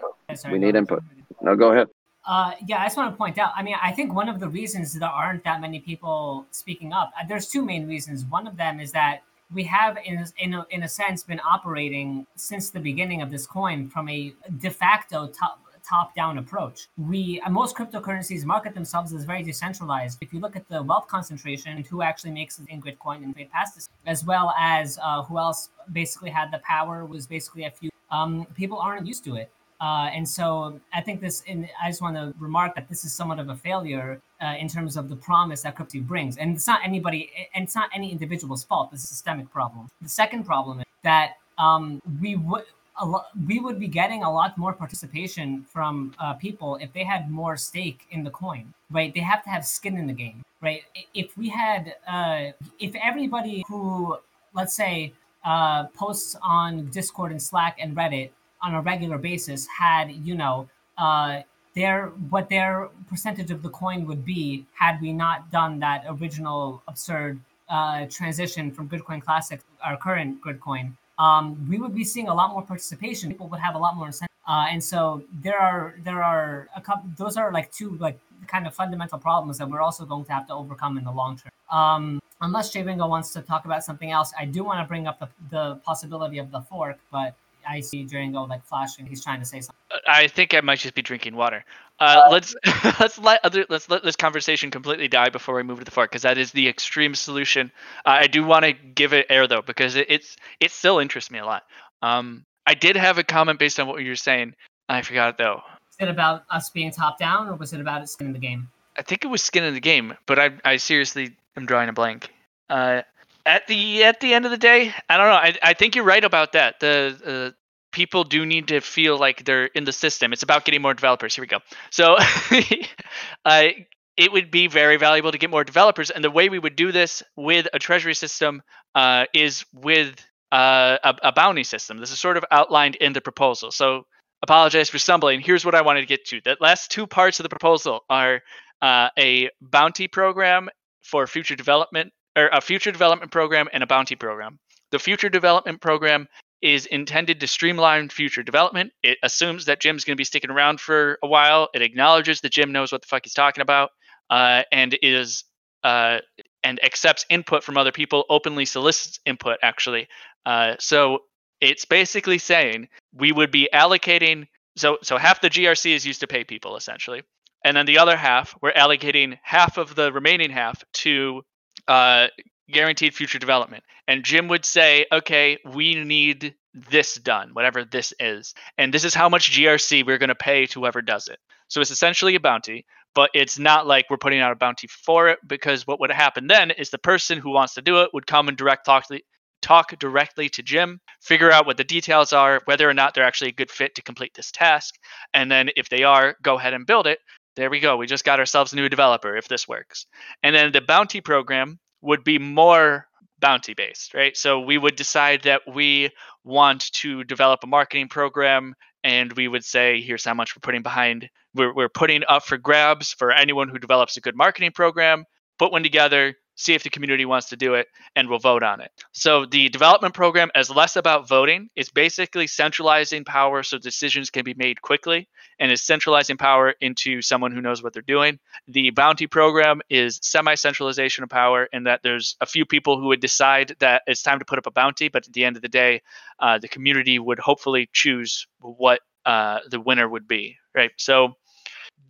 [0.51, 1.03] we need input.
[1.43, 1.89] No, go ahead.
[2.27, 3.53] Uh, yeah, I just want to point out.
[3.57, 7.13] I mean, I think one of the reasons there aren't that many people speaking up.
[7.19, 8.25] Uh, there's two main reasons.
[8.25, 9.23] One of them is that
[9.55, 13.47] we have, in in a, in a sense, been operating since the beginning of this
[13.47, 16.89] coin from a de facto top top down approach.
[16.99, 20.19] We uh, most cryptocurrencies market themselves as very decentralized.
[20.21, 23.33] If you look at the wealth concentration and who actually makes it in Gridcoin and
[23.35, 27.67] trade past this, as well as uh, who else basically had the power was basically
[27.67, 27.91] a few.
[28.11, 29.51] Um, people aren't used to it.
[29.81, 33.13] Uh, and so I think this, and I just want to remark that this is
[33.13, 36.37] somewhat of a failure uh, in terms of the promise that crypto brings.
[36.39, 38.91] And it's not anybody, and it's not any individual's fault.
[38.91, 39.89] This is a systemic problem.
[40.01, 42.65] The second problem is that um, we would.
[43.05, 47.31] Lo- we would be getting a lot more participation from uh, people if they had
[47.31, 49.13] more stake in the coin, right?
[49.13, 50.81] They have to have skin in the game, right?
[51.13, 54.17] If we had, uh, if everybody who,
[54.55, 55.13] let's say,
[55.45, 58.31] uh, posts on Discord and Slack and Reddit
[58.63, 61.43] on a regular basis had you know uh,
[61.75, 66.83] their what their percentage of the coin would be had we not done that original
[66.89, 72.35] absurd uh, transition from Gridcoin Classic, our current Gridcoin, um, we would be seeing a
[72.35, 73.31] lot more participation.
[73.31, 76.81] People would have a lot more incentive, uh, and so there are there are a
[76.81, 77.11] couple.
[77.17, 80.47] Those are like two like kind of fundamental problems that we're also going to have
[80.49, 81.53] to overcome in the long term.
[81.71, 85.07] Um, unless Jay Ringo wants to talk about something else, I do want to bring
[85.07, 87.35] up the, the possibility of the fork, but
[87.69, 89.07] I see Django like flashing.
[89.07, 89.77] He's trying to say something.
[90.07, 91.65] I think I might just be drinking water.
[91.99, 92.55] Uh, uh, let's
[93.01, 96.11] let's let other let's let this conversation completely die before we move to the fork
[96.11, 97.73] because that is the extreme solution.
[98.05, 101.31] Uh, I do want to give it air though because it, it's it still interests
[101.31, 101.65] me a lot.
[102.03, 104.55] Um, I did have a comment based on what you were saying.
[104.89, 105.63] I forgot it though.
[105.91, 108.69] Is it about us being top down, or was it about skin in the game?
[108.99, 111.93] I think it was skin in the game, but I I seriously am drawing a
[111.93, 112.31] blank.
[112.69, 113.03] Uh,
[113.47, 115.35] at the at the end of the day, I don't know.
[115.35, 116.81] I I think you're right about that.
[116.81, 117.57] The uh,
[117.93, 120.33] people do need to feel like they're in the system.
[120.33, 121.35] It's about getting more developers.
[121.35, 121.61] Here we go.
[121.91, 122.17] So,
[123.45, 123.69] uh,
[124.17, 126.91] it would be very valuable to get more developers, and the way we would do
[126.93, 128.63] this with a treasury system
[128.95, 130.15] uh, is with
[130.53, 131.99] uh, a, a bounty system.
[131.99, 133.71] This is sort of outlined in the proposal.
[133.71, 134.07] So,
[134.43, 135.41] apologize for stumbling.
[135.41, 136.41] Here's what I wanted to get to.
[136.45, 138.43] The last two parts of the proposal are
[138.83, 140.69] uh, a bounty program
[141.03, 144.59] for future development or a future development program and a bounty program.
[144.93, 146.29] The future development program
[146.63, 148.93] is intended to streamline future development.
[149.03, 151.69] It assumes that Jim's going to be sticking around for a while.
[151.75, 153.91] It acknowledges that Jim knows what the fuck he's talking about,
[154.31, 155.45] uh, and is
[155.85, 156.19] uh,
[156.63, 158.25] and accepts input from other people.
[158.31, 160.09] Openly solicits input, actually.
[160.45, 161.21] Uh, so
[161.61, 164.47] it's basically saying we would be allocating.
[164.77, 167.23] So so half the GRC is used to pay people essentially,
[167.65, 171.43] and then the other half we're allocating half of the remaining half to
[171.89, 172.29] uh,
[172.71, 173.85] guaranteed future development.
[174.09, 178.55] And Jim would say, okay, we need this done, whatever this is.
[178.77, 181.39] And this is how much GRC we're going to pay to whoever does it.
[181.69, 185.29] So it's essentially a bounty, but it's not like we're putting out a bounty for
[185.29, 188.27] it because what would happen then is the person who wants to do it would
[188.27, 189.21] come and direct talk to,
[189.63, 193.49] talk directly to Jim, figure out what the details are, whether or not they're actually
[193.49, 194.95] a good fit to complete this task,
[195.35, 197.19] and then if they are, go ahead and build it.
[197.57, 197.97] There we go.
[197.97, 200.07] We just got ourselves a new developer if this works.
[200.43, 203.07] And then the bounty program would be more
[203.41, 204.37] bounty based, right?
[204.37, 206.11] So we would decide that we
[206.45, 210.83] want to develop a marketing program and we would say, here's how much we're putting
[210.83, 211.29] behind.
[211.55, 215.25] We're, we're putting up for grabs for anyone who develops a good marketing program,
[215.59, 217.87] put one together, see if the community wants to do it,
[218.17, 218.91] and we'll vote on it.
[219.13, 221.71] So the development program is less about voting.
[221.77, 225.29] It's basically centralizing power so decisions can be made quickly
[225.59, 228.39] and is centralizing power into someone who knows what they're doing.
[228.69, 233.21] The bounty program is semi-centralization of power in that there's a few people who would
[233.21, 235.69] decide that it's time to put up a bounty, but at the end of the
[235.69, 236.03] day,
[236.41, 240.93] uh, the community would hopefully choose what uh, the winner would be, right?
[240.97, 241.37] So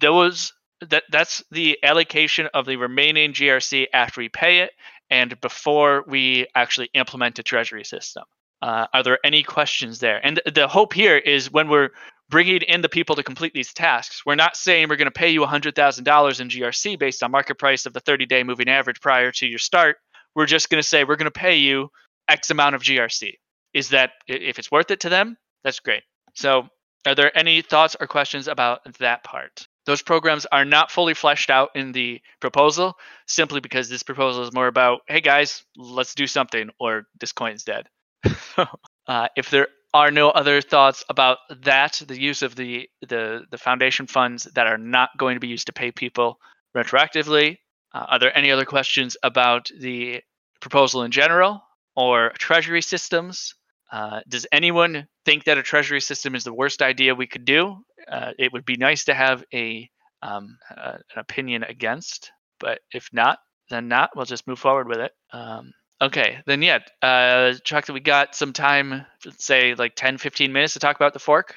[0.01, 0.53] those
[0.89, 4.73] that that's the allocation of the remaining GRC after we pay it
[5.11, 8.25] and before we actually implement a treasury system.
[8.63, 10.25] Uh, are there any questions there?
[10.25, 11.91] And the hope here is when we're
[12.29, 15.31] bringing in the people to complete these tasks, we're not saying we're going to pay
[15.31, 19.31] you $100,000 in GRC based on market price of the 30 day moving average prior
[19.33, 19.97] to your start.
[20.35, 21.91] We're just going to say we're going to pay you
[22.29, 23.35] X amount of GRC.
[23.73, 25.37] Is that if it's worth it to them?
[25.65, 26.03] That's great.
[26.35, 26.69] So,
[27.07, 29.69] are there any thoughts or questions about that part?
[29.87, 34.53] Those programs are not fully fleshed out in the proposal simply because this proposal is
[34.53, 37.89] more about, hey guys, let's do something, or this coin's dead.
[39.07, 43.59] uh, if there are no other thoughts about that, the use of the, the, the
[43.59, 46.39] foundation funds that are not going to be used to pay people
[46.77, 47.59] retroactively,
[47.95, 50.21] uh, are there any other questions about the
[50.61, 51.63] proposal in general
[51.95, 53.55] or treasury systems?
[53.91, 57.85] Uh, does anyone think that a treasury system is the worst idea we could do?
[58.11, 59.89] Uh, it would be nice to have a
[60.23, 63.39] um, uh, an opinion against, but if not,
[63.71, 64.11] then not.
[64.15, 65.13] We'll just move forward with it.
[65.33, 70.53] Um, okay, then yeah, uh, Chuck, we got some time, let's say like 10, 15
[70.53, 71.55] minutes to talk about the fork.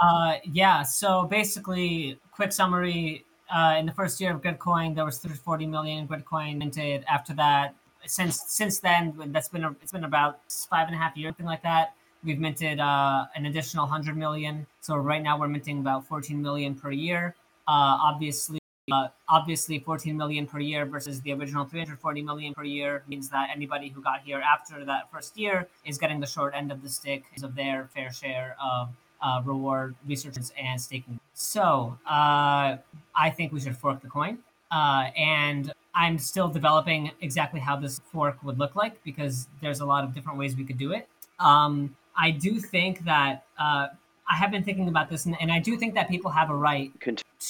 [0.00, 0.82] Uh, yeah.
[0.82, 3.24] So basically, quick summary.
[3.54, 7.04] Uh, in the first year of Gridcoin, there was 40 million Gridcoin minted.
[7.06, 7.74] After that,
[8.06, 11.46] since since then, that's been a, it's been about five and a half years, something
[11.46, 11.94] like that.
[12.24, 14.66] We've minted uh, an additional 100 million.
[14.80, 17.34] So right now we're minting about 14 million per year.
[17.66, 18.60] Uh, obviously,
[18.92, 23.48] uh, obviously 14 million per year versus the original 340 million per year means that
[23.54, 26.88] anybody who got here after that first year is getting the short end of the
[26.88, 31.18] stick of their fair share of uh, reward researchers and staking.
[31.34, 32.76] So uh,
[33.16, 34.38] I think we should fork the coin.
[34.70, 39.84] Uh, and I'm still developing exactly how this fork would look like because there's a
[39.84, 41.08] lot of different ways we could do it.
[41.38, 43.88] Um, I do think that uh,
[44.30, 46.54] I have been thinking about this, and, and, I do think that people have a
[46.54, 46.92] right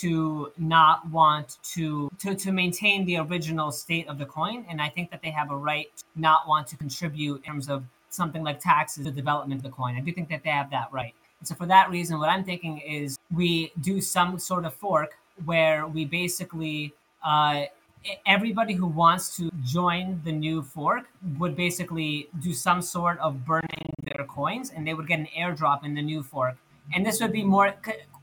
[0.01, 4.89] to not want to, to to maintain the original state of the coin, and I
[4.89, 8.43] think that they have a right to not want to contribute in terms of something
[8.43, 9.97] like taxes, the development of the coin.
[9.97, 11.15] I do think that they have that right.
[11.41, 15.19] And so for that reason, what I'm thinking is we do some sort of fork
[15.45, 16.95] where we basically
[17.25, 17.65] uh,
[18.27, 21.05] everybody who wants to join the new fork
[21.39, 25.85] would basically do some sort of burning their coins and they would get an airdrop
[25.85, 26.57] in the new fork
[26.95, 27.75] and this would be more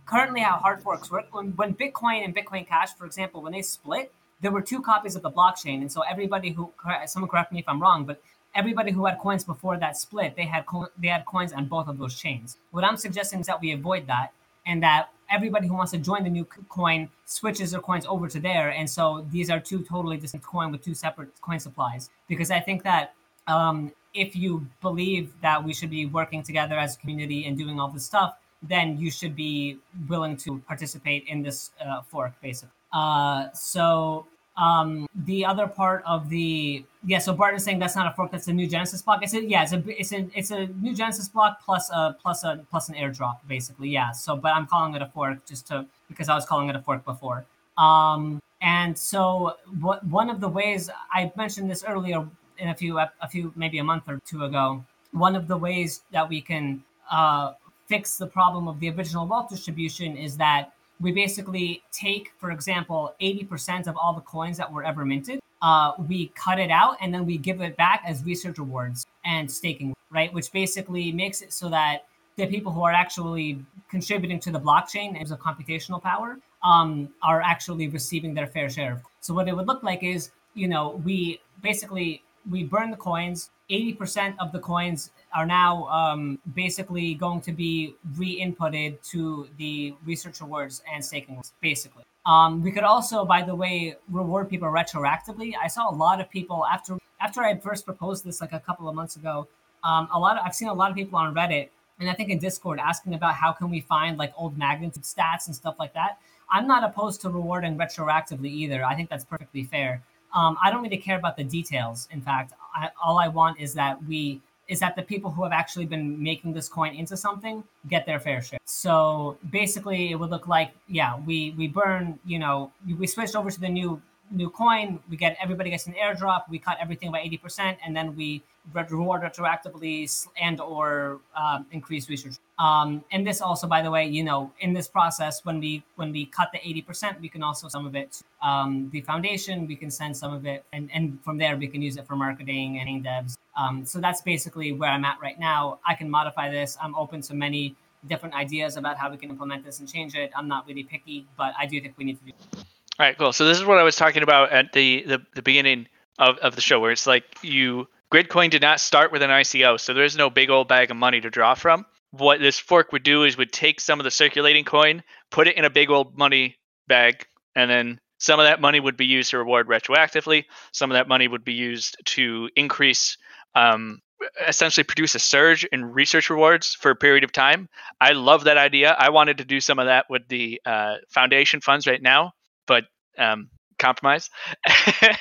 [0.05, 3.61] currently how hard forks work when, when bitcoin and bitcoin cash for example when they
[3.61, 4.11] split
[4.41, 6.71] there were two copies of the blockchain and so everybody who
[7.05, 8.21] someone correct me if i'm wrong but
[8.55, 11.87] everybody who had coins before that split, they had co- they had coins on both
[11.87, 12.57] of those chains.
[12.71, 14.31] What I'm suggesting is that we avoid that,
[14.65, 18.39] and that everybody who wants to join the new coin switches their coins over to
[18.39, 18.69] there.
[18.69, 22.09] And so these are two totally distinct coin with two separate coin supplies.
[22.27, 23.13] Because I think that
[23.47, 27.79] um, if you believe that we should be working together as a community and doing
[27.79, 32.73] all this stuff, then you should be willing to participate in this uh, fork, basically.
[32.91, 34.25] Uh, so
[34.59, 38.29] um, the other part of the yeah, so Barton is saying that's not a fork,
[38.31, 39.23] that's a new Genesis block.
[39.23, 42.43] It's a yeah, it's a it's a it's a new Genesis block plus a plus
[42.43, 43.89] a plus an airdrop, basically.
[43.89, 44.11] Yeah.
[44.11, 46.81] So but I'm calling it a fork just to because I was calling it a
[46.81, 47.45] fork before.
[47.77, 52.99] Um, and so what one of the ways I mentioned this earlier in a few
[52.99, 54.83] a few maybe a month or two ago,
[55.13, 57.53] one of the ways that we can uh,
[57.87, 63.15] fix the problem of the original wealth distribution is that we basically take, for example,
[63.21, 65.39] 80% of all the coins that were ever minted.
[65.61, 69.49] Uh, we cut it out and then we give it back as research rewards and
[69.49, 70.33] staking, right?
[70.33, 72.05] Which basically makes it so that
[72.37, 77.41] the people who are actually contributing to the blockchain as a computational power um, are
[77.41, 79.01] actually receiving their fair share.
[79.19, 83.49] So what it would look like is, you know, we basically we burn the coins.
[83.69, 90.41] 80% of the coins are now um, basically going to be re-inputted to the research
[90.41, 92.03] awards and staking basically.
[92.25, 95.53] Um, we could also, by the way, reward people retroactively.
[95.61, 98.87] I saw a lot of people after after I first proposed this like a couple
[98.87, 99.47] of months ago.
[99.83, 101.69] Um, a lot of I've seen a lot of people on Reddit
[101.99, 105.47] and I think in Discord asking about how can we find like old magnitude stats
[105.47, 106.17] and stuff like that.
[106.49, 108.83] I'm not opposed to rewarding retroactively either.
[108.83, 110.01] I think that's perfectly fair.
[110.33, 112.07] Um, I don't really care about the details.
[112.11, 115.51] In fact, I, all I want is that we is that the people who have
[115.51, 118.59] actually been making this coin into something get their fair share.
[118.65, 123.49] So basically, it would look like yeah, we we burn you know we switched over
[123.51, 124.01] to the new
[124.31, 124.99] new coin.
[125.09, 126.43] We get everybody gets an airdrop.
[126.49, 128.43] We cut everything by eighty percent, and then we
[128.73, 132.35] reward retroactively and or um, increase research.
[132.57, 136.11] Um, and this also, by the way, you know, in this process, when we when
[136.11, 139.67] we cut the eighty percent, we can also some of it um, the foundation.
[139.67, 142.15] We can send some of it, and and from there we can use it for
[142.15, 143.37] marketing and devs.
[143.55, 145.79] Um, so that's basically where I'm at right now.
[145.85, 146.77] I can modify this.
[146.81, 147.75] I'm open to many
[148.07, 150.31] different ideas about how we can implement this and change it.
[150.35, 152.31] I'm not really picky, but I do think we need to do.
[152.55, 153.33] All right, cool.
[153.33, 156.55] So this is what I was talking about at the the, the beginning of, of
[156.55, 160.15] the show, where it's like you Gridcoin did not start with an ICO, so there's
[160.15, 161.85] no big old bag of money to draw from.
[162.11, 165.57] What this fork would do is would take some of the circulating coin, put it
[165.57, 166.57] in a big old money
[166.87, 170.45] bag, and then some of that money would be used to reward retroactively.
[170.73, 173.17] Some of that money would be used to increase,
[173.53, 173.99] um,
[174.47, 177.69] essentially produce a surge in research rewards for a period of time.
[178.01, 178.95] I love that idea.
[178.97, 182.31] I wanted to do some of that with the uh, foundation funds right now,
[182.65, 182.85] but
[183.19, 184.29] um, compromise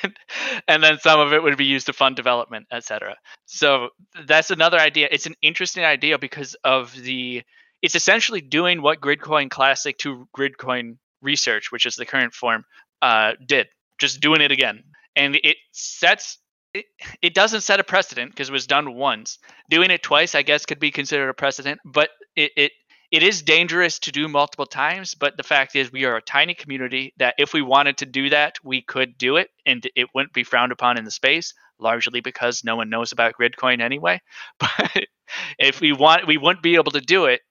[0.03, 0.17] and,
[0.67, 3.15] and then some of it would be used to fund development etc
[3.51, 3.89] so
[4.27, 5.07] that's another idea.
[5.11, 7.41] It's an interesting idea because of the
[7.81, 12.63] it's essentially doing what gridcoin classic to gridcoin research which is the current form
[13.01, 13.67] uh, did
[13.99, 14.83] just doing it again.
[15.15, 16.37] And it sets
[16.75, 16.85] it,
[17.23, 19.39] it doesn't set a precedent because it was done once.
[19.69, 22.71] Doing it twice i guess could be considered a precedent but it, it
[23.11, 26.53] it is dangerous to do multiple times, but the fact is, we are a tiny
[26.53, 30.33] community that if we wanted to do that, we could do it and it wouldn't
[30.33, 34.21] be frowned upon in the space, largely because no one knows about Gridcoin anyway.
[34.59, 35.05] But
[35.59, 37.41] if we want, we wouldn't be able to do it,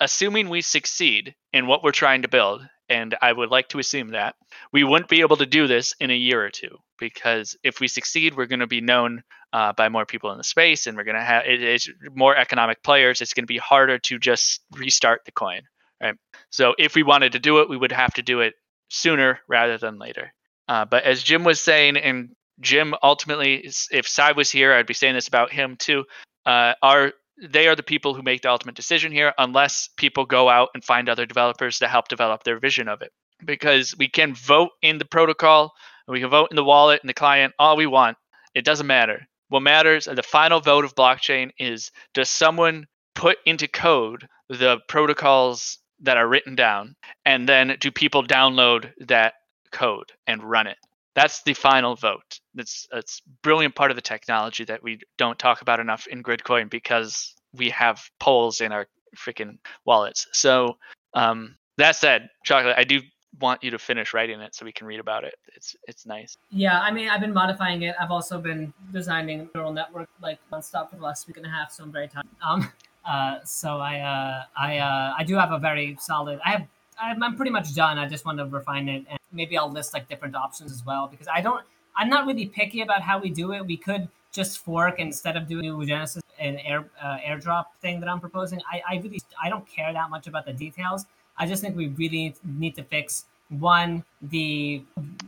[0.00, 2.66] assuming we succeed in what we're trying to build.
[2.88, 4.34] And I would like to assume that
[4.72, 7.88] we wouldn't be able to do this in a year or two because if we
[7.88, 9.22] succeed, we're going to be known
[9.52, 12.36] uh, by more people in the space, and we're going to have it, it's more
[12.36, 13.20] economic players.
[13.20, 15.62] It's going to be harder to just restart the coin,
[16.00, 16.14] right?
[16.50, 18.54] So if we wanted to do it, we would have to do it
[18.88, 20.32] sooner rather than later.
[20.68, 22.30] Uh, but as Jim was saying, and
[22.60, 26.04] Jim ultimately, if Cy was here, I'd be saying this about him too.
[26.44, 30.48] Uh, are they are the people who make the ultimate decision here, unless people go
[30.48, 33.12] out and find other developers to help develop their vision of it.
[33.44, 35.74] Because we can vote in the protocol,
[36.08, 38.16] we can vote in the wallet and the client all we want.
[38.54, 39.26] It doesn't matter.
[39.48, 45.78] What matters, the final vote of blockchain is does someone put into code the protocols
[46.00, 46.94] that are written down,
[47.24, 49.34] and then do people download that
[49.72, 50.76] code and run it?
[51.14, 52.40] That's the final vote.
[52.54, 56.68] That's that's brilliant part of the technology that we don't talk about enough in Gridcoin
[56.68, 58.86] because we have polls in our
[59.16, 60.26] freaking wallets.
[60.32, 60.76] So
[61.14, 63.00] um, that said, chocolate, I do
[63.40, 65.34] want you to finish writing it so we can read about it.
[65.54, 66.36] It's it's nice.
[66.50, 67.94] Yeah, I mean, I've been modifying it.
[68.00, 71.72] I've also been designing neural network like nonstop for the last week and a half,
[71.72, 72.26] so I'm very tired.
[72.46, 72.70] Um,
[73.04, 76.40] uh, so I uh, I uh, I do have a very solid.
[76.44, 76.66] I have
[76.98, 77.98] I'm pretty much done.
[77.98, 81.08] I just want to refine it, and maybe I'll list like different options as well
[81.08, 81.64] because I don't.
[81.96, 83.64] I'm not really picky about how we do it.
[83.64, 88.20] We could just fork instead of doing Genesis and air uh, airdrop thing that I'm
[88.20, 88.60] proposing.
[88.70, 91.06] I, I really I don't care that much about the details.
[91.38, 94.82] I just think we really need to fix one the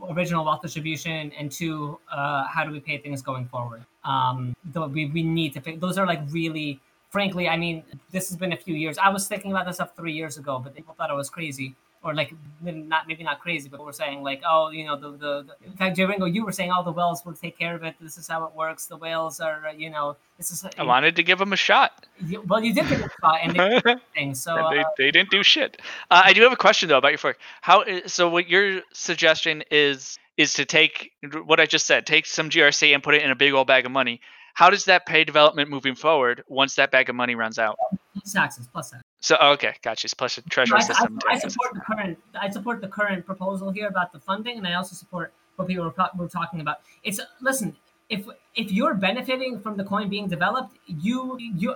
[0.09, 3.85] original wealth distribution and two uh, how do we pay things going forward.
[4.03, 6.79] Um, we we need to fix those are like really
[7.09, 7.47] frankly.
[7.47, 8.97] I mean, this has been a few years.
[8.97, 11.75] I was thinking about this stuff three years ago, but people thought I was crazy
[12.03, 15.43] or like not maybe not crazy, but we're saying like, oh, you know, the the,
[15.43, 17.95] the in fact, Ringo, you were saying, oh, the whales will take care of it.
[17.99, 18.85] This is how it works.
[18.85, 20.65] The whales are, uh, you know, this is.
[20.77, 22.07] I wanted to give them a shot.
[22.25, 24.89] You, well, you did give them a shot, and they thing, so and they, uh,
[24.97, 25.81] they didn't do shit.
[26.09, 27.37] Uh, I do have a question though about your fork.
[27.61, 28.29] How so?
[28.29, 31.11] What your suggestion is is to take
[31.45, 33.85] what I just said, take some GRC and put it in a big old bag
[33.85, 34.21] of money.
[34.53, 37.77] How does that pay development moving forward once that bag of money runs out?
[38.13, 39.08] Plus taxes, plus taxes.
[39.21, 40.07] So okay, gotcha.
[40.15, 41.19] Plus the treasury I, system.
[41.27, 42.17] I, I, support the current.
[42.39, 45.83] I support the current proposal here about the funding, and I also support what people
[45.83, 46.77] were, were talking about.
[47.03, 47.75] It's listen.
[48.09, 51.75] If if you're benefiting from the coin being developed, you you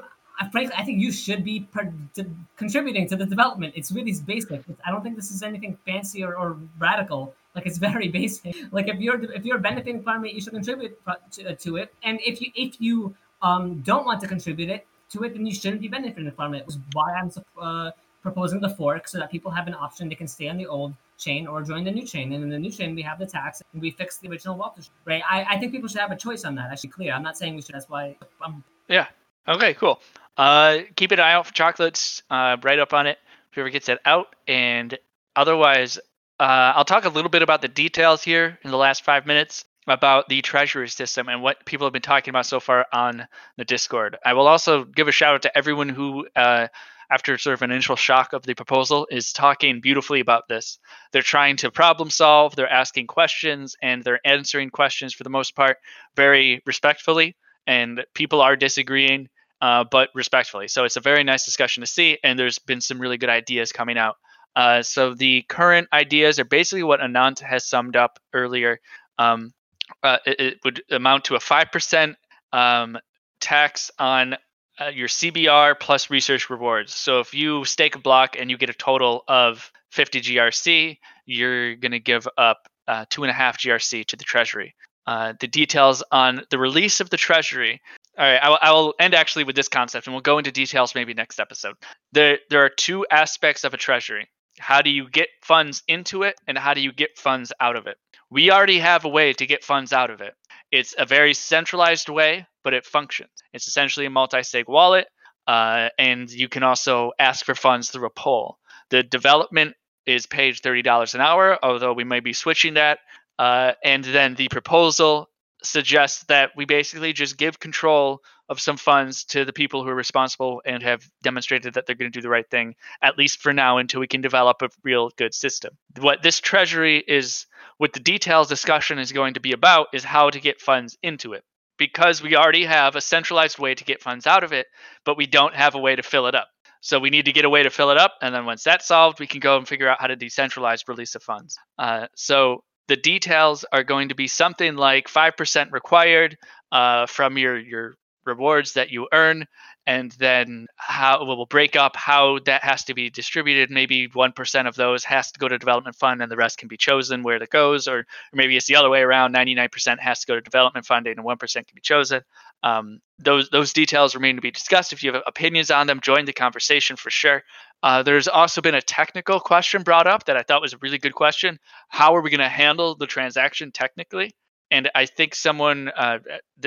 [0.52, 2.26] frankly, I think you should be per, to,
[2.58, 3.74] contributing to the development.
[3.76, 4.64] It's really basic.
[4.68, 7.34] It's, I don't think this is anything fancy or, or, radical.
[7.56, 8.56] Like it's very basic.
[8.72, 11.00] Like if you're if you're benefiting from it, you should contribute
[11.32, 11.94] to, to it.
[12.04, 15.54] And if you if you um, don't want to contribute it, to it, then you
[15.54, 16.66] shouldn't be benefiting from it.
[16.66, 17.92] Which is why I'm uh,
[18.22, 20.10] proposing the fork so that people have an option.
[20.10, 22.34] They can stay on the old chain or join the new chain.
[22.34, 24.90] And in the new chain, we have the tax and we fix the original wealth,
[25.06, 25.22] right?
[25.30, 26.72] I, I think people should have a choice on that.
[26.72, 27.14] I should clear.
[27.14, 27.76] I'm not saying we should.
[27.76, 28.64] That's why I'm.
[28.88, 29.08] Yeah.
[29.48, 30.02] Okay, cool.
[30.38, 32.24] Uh, keep an eye out for chocolates.
[32.30, 33.20] Uh, right up on it.
[33.54, 34.36] Whoever gets it out.
[34.48, 34.98] And
[35.36, 36.00] otherwise,
[36.40, 39.66] uh, I'll talk a little bit about the details here in the last five minutes
[39.88, 43.28] about the treasury system and what people have been talking about so far on
[43.58, 44.18] the Discord.
[44.26, 46.68] I will also give a shout out to everyone who, uh,
[47.12, 50.80] after sort of an initial shock of the proposal, is talking beautifully about this.
[51.12, 55.56] They're trying to problem solve, they're asking questions, and they're answering questions for the most
[55.56, 55.78] part
[56.16, 57.36] very respectfully.
[57.68, 59.30] And people are disagreeing,
[59.62, 60.68] uh, but respectfully.
[60.68, 63.72] So it's a very nice discussion to see, and there's been some really good ideas
[63.72, 64.16] coming out.
[64.56, 68.80] Uh, so the current ideas are basically what Anant has summed up earlier.
[69.18, 69.54] Um,
[70.02, 72.16] uh, it, it, would amount to a 5%
[72.52, 72.98] um,
[73.40, 74.36] tax on
[74.80, 76.94] uh, your CBR plus research rewards.
[76.94, 81.76] So if you stake a block and you get a total of 50 GRC, you're
[81.76, 84.76] going to give up uh, two and a half GRC to the Treasury.
[85.06, 87.82] Uh, the details on the release of the Treasury.
[88.18, 90.52] All right, I will, I will end actually with this concept, and we'll go into
[90.52, 91.76] details maybe next episode.
[92.14, 94.30] There, there are two aspects of a Treasury.
[94.60, 97.88] How do you get funds into it, and how do you get funds out of
[97.88, 97.98] it?
[98.34, 100.34] We already have a way to get funds out of it.
[100.72, 103.30] It's a very centralized way, but it functions.
[103.54, 105.06] It's essentially a multi-sig wallet,
[105.46, 108.58] uh, and you can also ask for funds through a poll.
[108.90, 109.76] The development
[110.08, 112.98] is paid $30 an hour, although we may be switching that.
[113.38, 115.30] Uh, and then the proposal
[115.64, 118.20] suggests that we basically just give control
[118.50, 122.12] of some funds to the people who are responsible and have demonstrated that they're going
[122.12, 125.10] to do the right thing, at least for now, until we can develop a real
[125.18, 125.78] good system.
[126.00, 127.46] What this treasury is
[127.78, 131.34] what the details discussion is going to be about is how to get funds into
[131.34, 131.44] it
[131.78, 134.68] because we already have a centralized way to get funds out of it,
[135.06, 136.48] but we don't have a way to fill it up.
[136.82, 138.86] So we need to get a way to fill it up, and then once that's
[138.86, 141.58] solved, we can go and figure out how to decentralize release of funds.
[141.80, 146.38] Uh, so the details are going to be something like five percent required
[146.74, 147.96] uh, from your your
[148.26, 149.46] rewards that you earn
[149.86, 153.70] and then how we'll break up how that has to be distributed.
[153.70, 156.78] Maybe 1% of those has to go to development fund and the rest can be
[156.78, 160.28] chosen where it goes or, or maybe it's the other way around 99% has to
[160.28, 162.22] go to development funding and 1% can be chosen.
[162.64, 164.94] Um, those those details remain to be discussed.
[164.94, 167.44] If you have opinions on them join the conversation for sure.
[167.84, 170.98] Uh, there's also been a technical question brought up that i thought was a really
[170.98, 171.60] good question.
[171.90, 174.34] How are we going to handle the transaction technically
[174.74, 176.18] and I think someone, uh,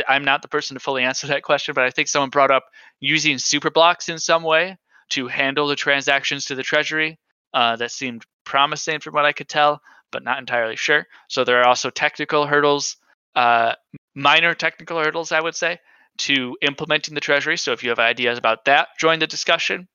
[0.06, 2.66] I'm not the person to fully answer that question, but I think someone brought up
[3.00, 4.76] using super blocks in some way
[5.10, 7.18] to handle the transactions to the treasury.
[7.52, 9.80] Uh, that seemed promising from what I could tell,
[10.12, 11.06] but not entirely sure.
[11.28, 12.96] So there are also technical hurdles,
[13.34, 13.74] uh,
[14.14, 15.80] minor technical hurdles, I would say,
[16.18, 17.56] to implementing the treasury.
[17.56, 19.88] So if you have ideas about that, join the discussion.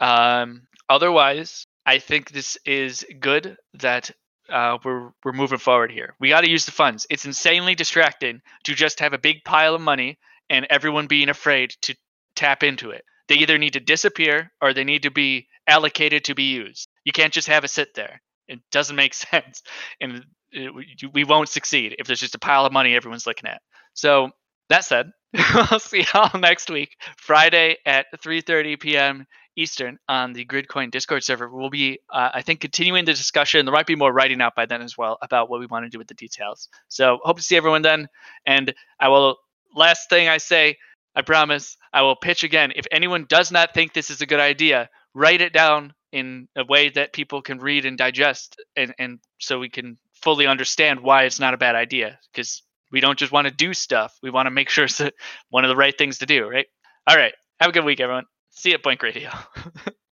[0.00, 4.10] Um, otherwise, I think this is good that
[4.50, 6.14] uh, we're we're moving forward here.
[6.20, 7.06] We got to use the funds.
[7.10, 10.18] It's insanely distracting to just have a big pile of money
[10.48, 11.94] and everyone being afraid to
[12.34, 13.04] tap into it.
[13.28, 16.88] They either need to disappear or they need to be allocated to be used.
[17.04, 18.20] You can't just have it sit there.
[18.48, 19.62] It doesn't make sense,
[20.00, 23.60] and it, we won't succeed if there's just a pile of money everyone's looking at.
[23.94, 24.30] So
[24.68, 25.10] that said,
[25.54, 29.26] we'll see y'all next week, Friday at 3:30 p.m.
[29.56, 31.48] Eastern on the Gridcoin Discord server.
[31.48, 33.64] We'll be, uh, I think, continuing the discussion.
[33.64, 35.90] There might be more writing out by then as well about what we want to
[35.90, 36.68] do with the details.
[36.88, 38.08] So hope to see everyone then,
[38.46, 39.38] and I will
[39.74, 40.76] last thing I say,
[41.14, 42.72] I promise, I will pitch again.
[42.76, 46.64] If anyone does not think this is a good idea, write it down in a
[46.64, 51.24] way that people can read and digest, and, and so we can fully understand why
[51.24, 52.18] it's not a bad idea.
[52.32, 55.02] Because we don't just want to do stuff, we want to make sure it's
[55.50, 56.66] one of the right things to do, right?
[57.06, 57.32] All right.
[57.60, 58.24] Have a good week, everyone.
[58.56, 59.30] See you at Blink Radio.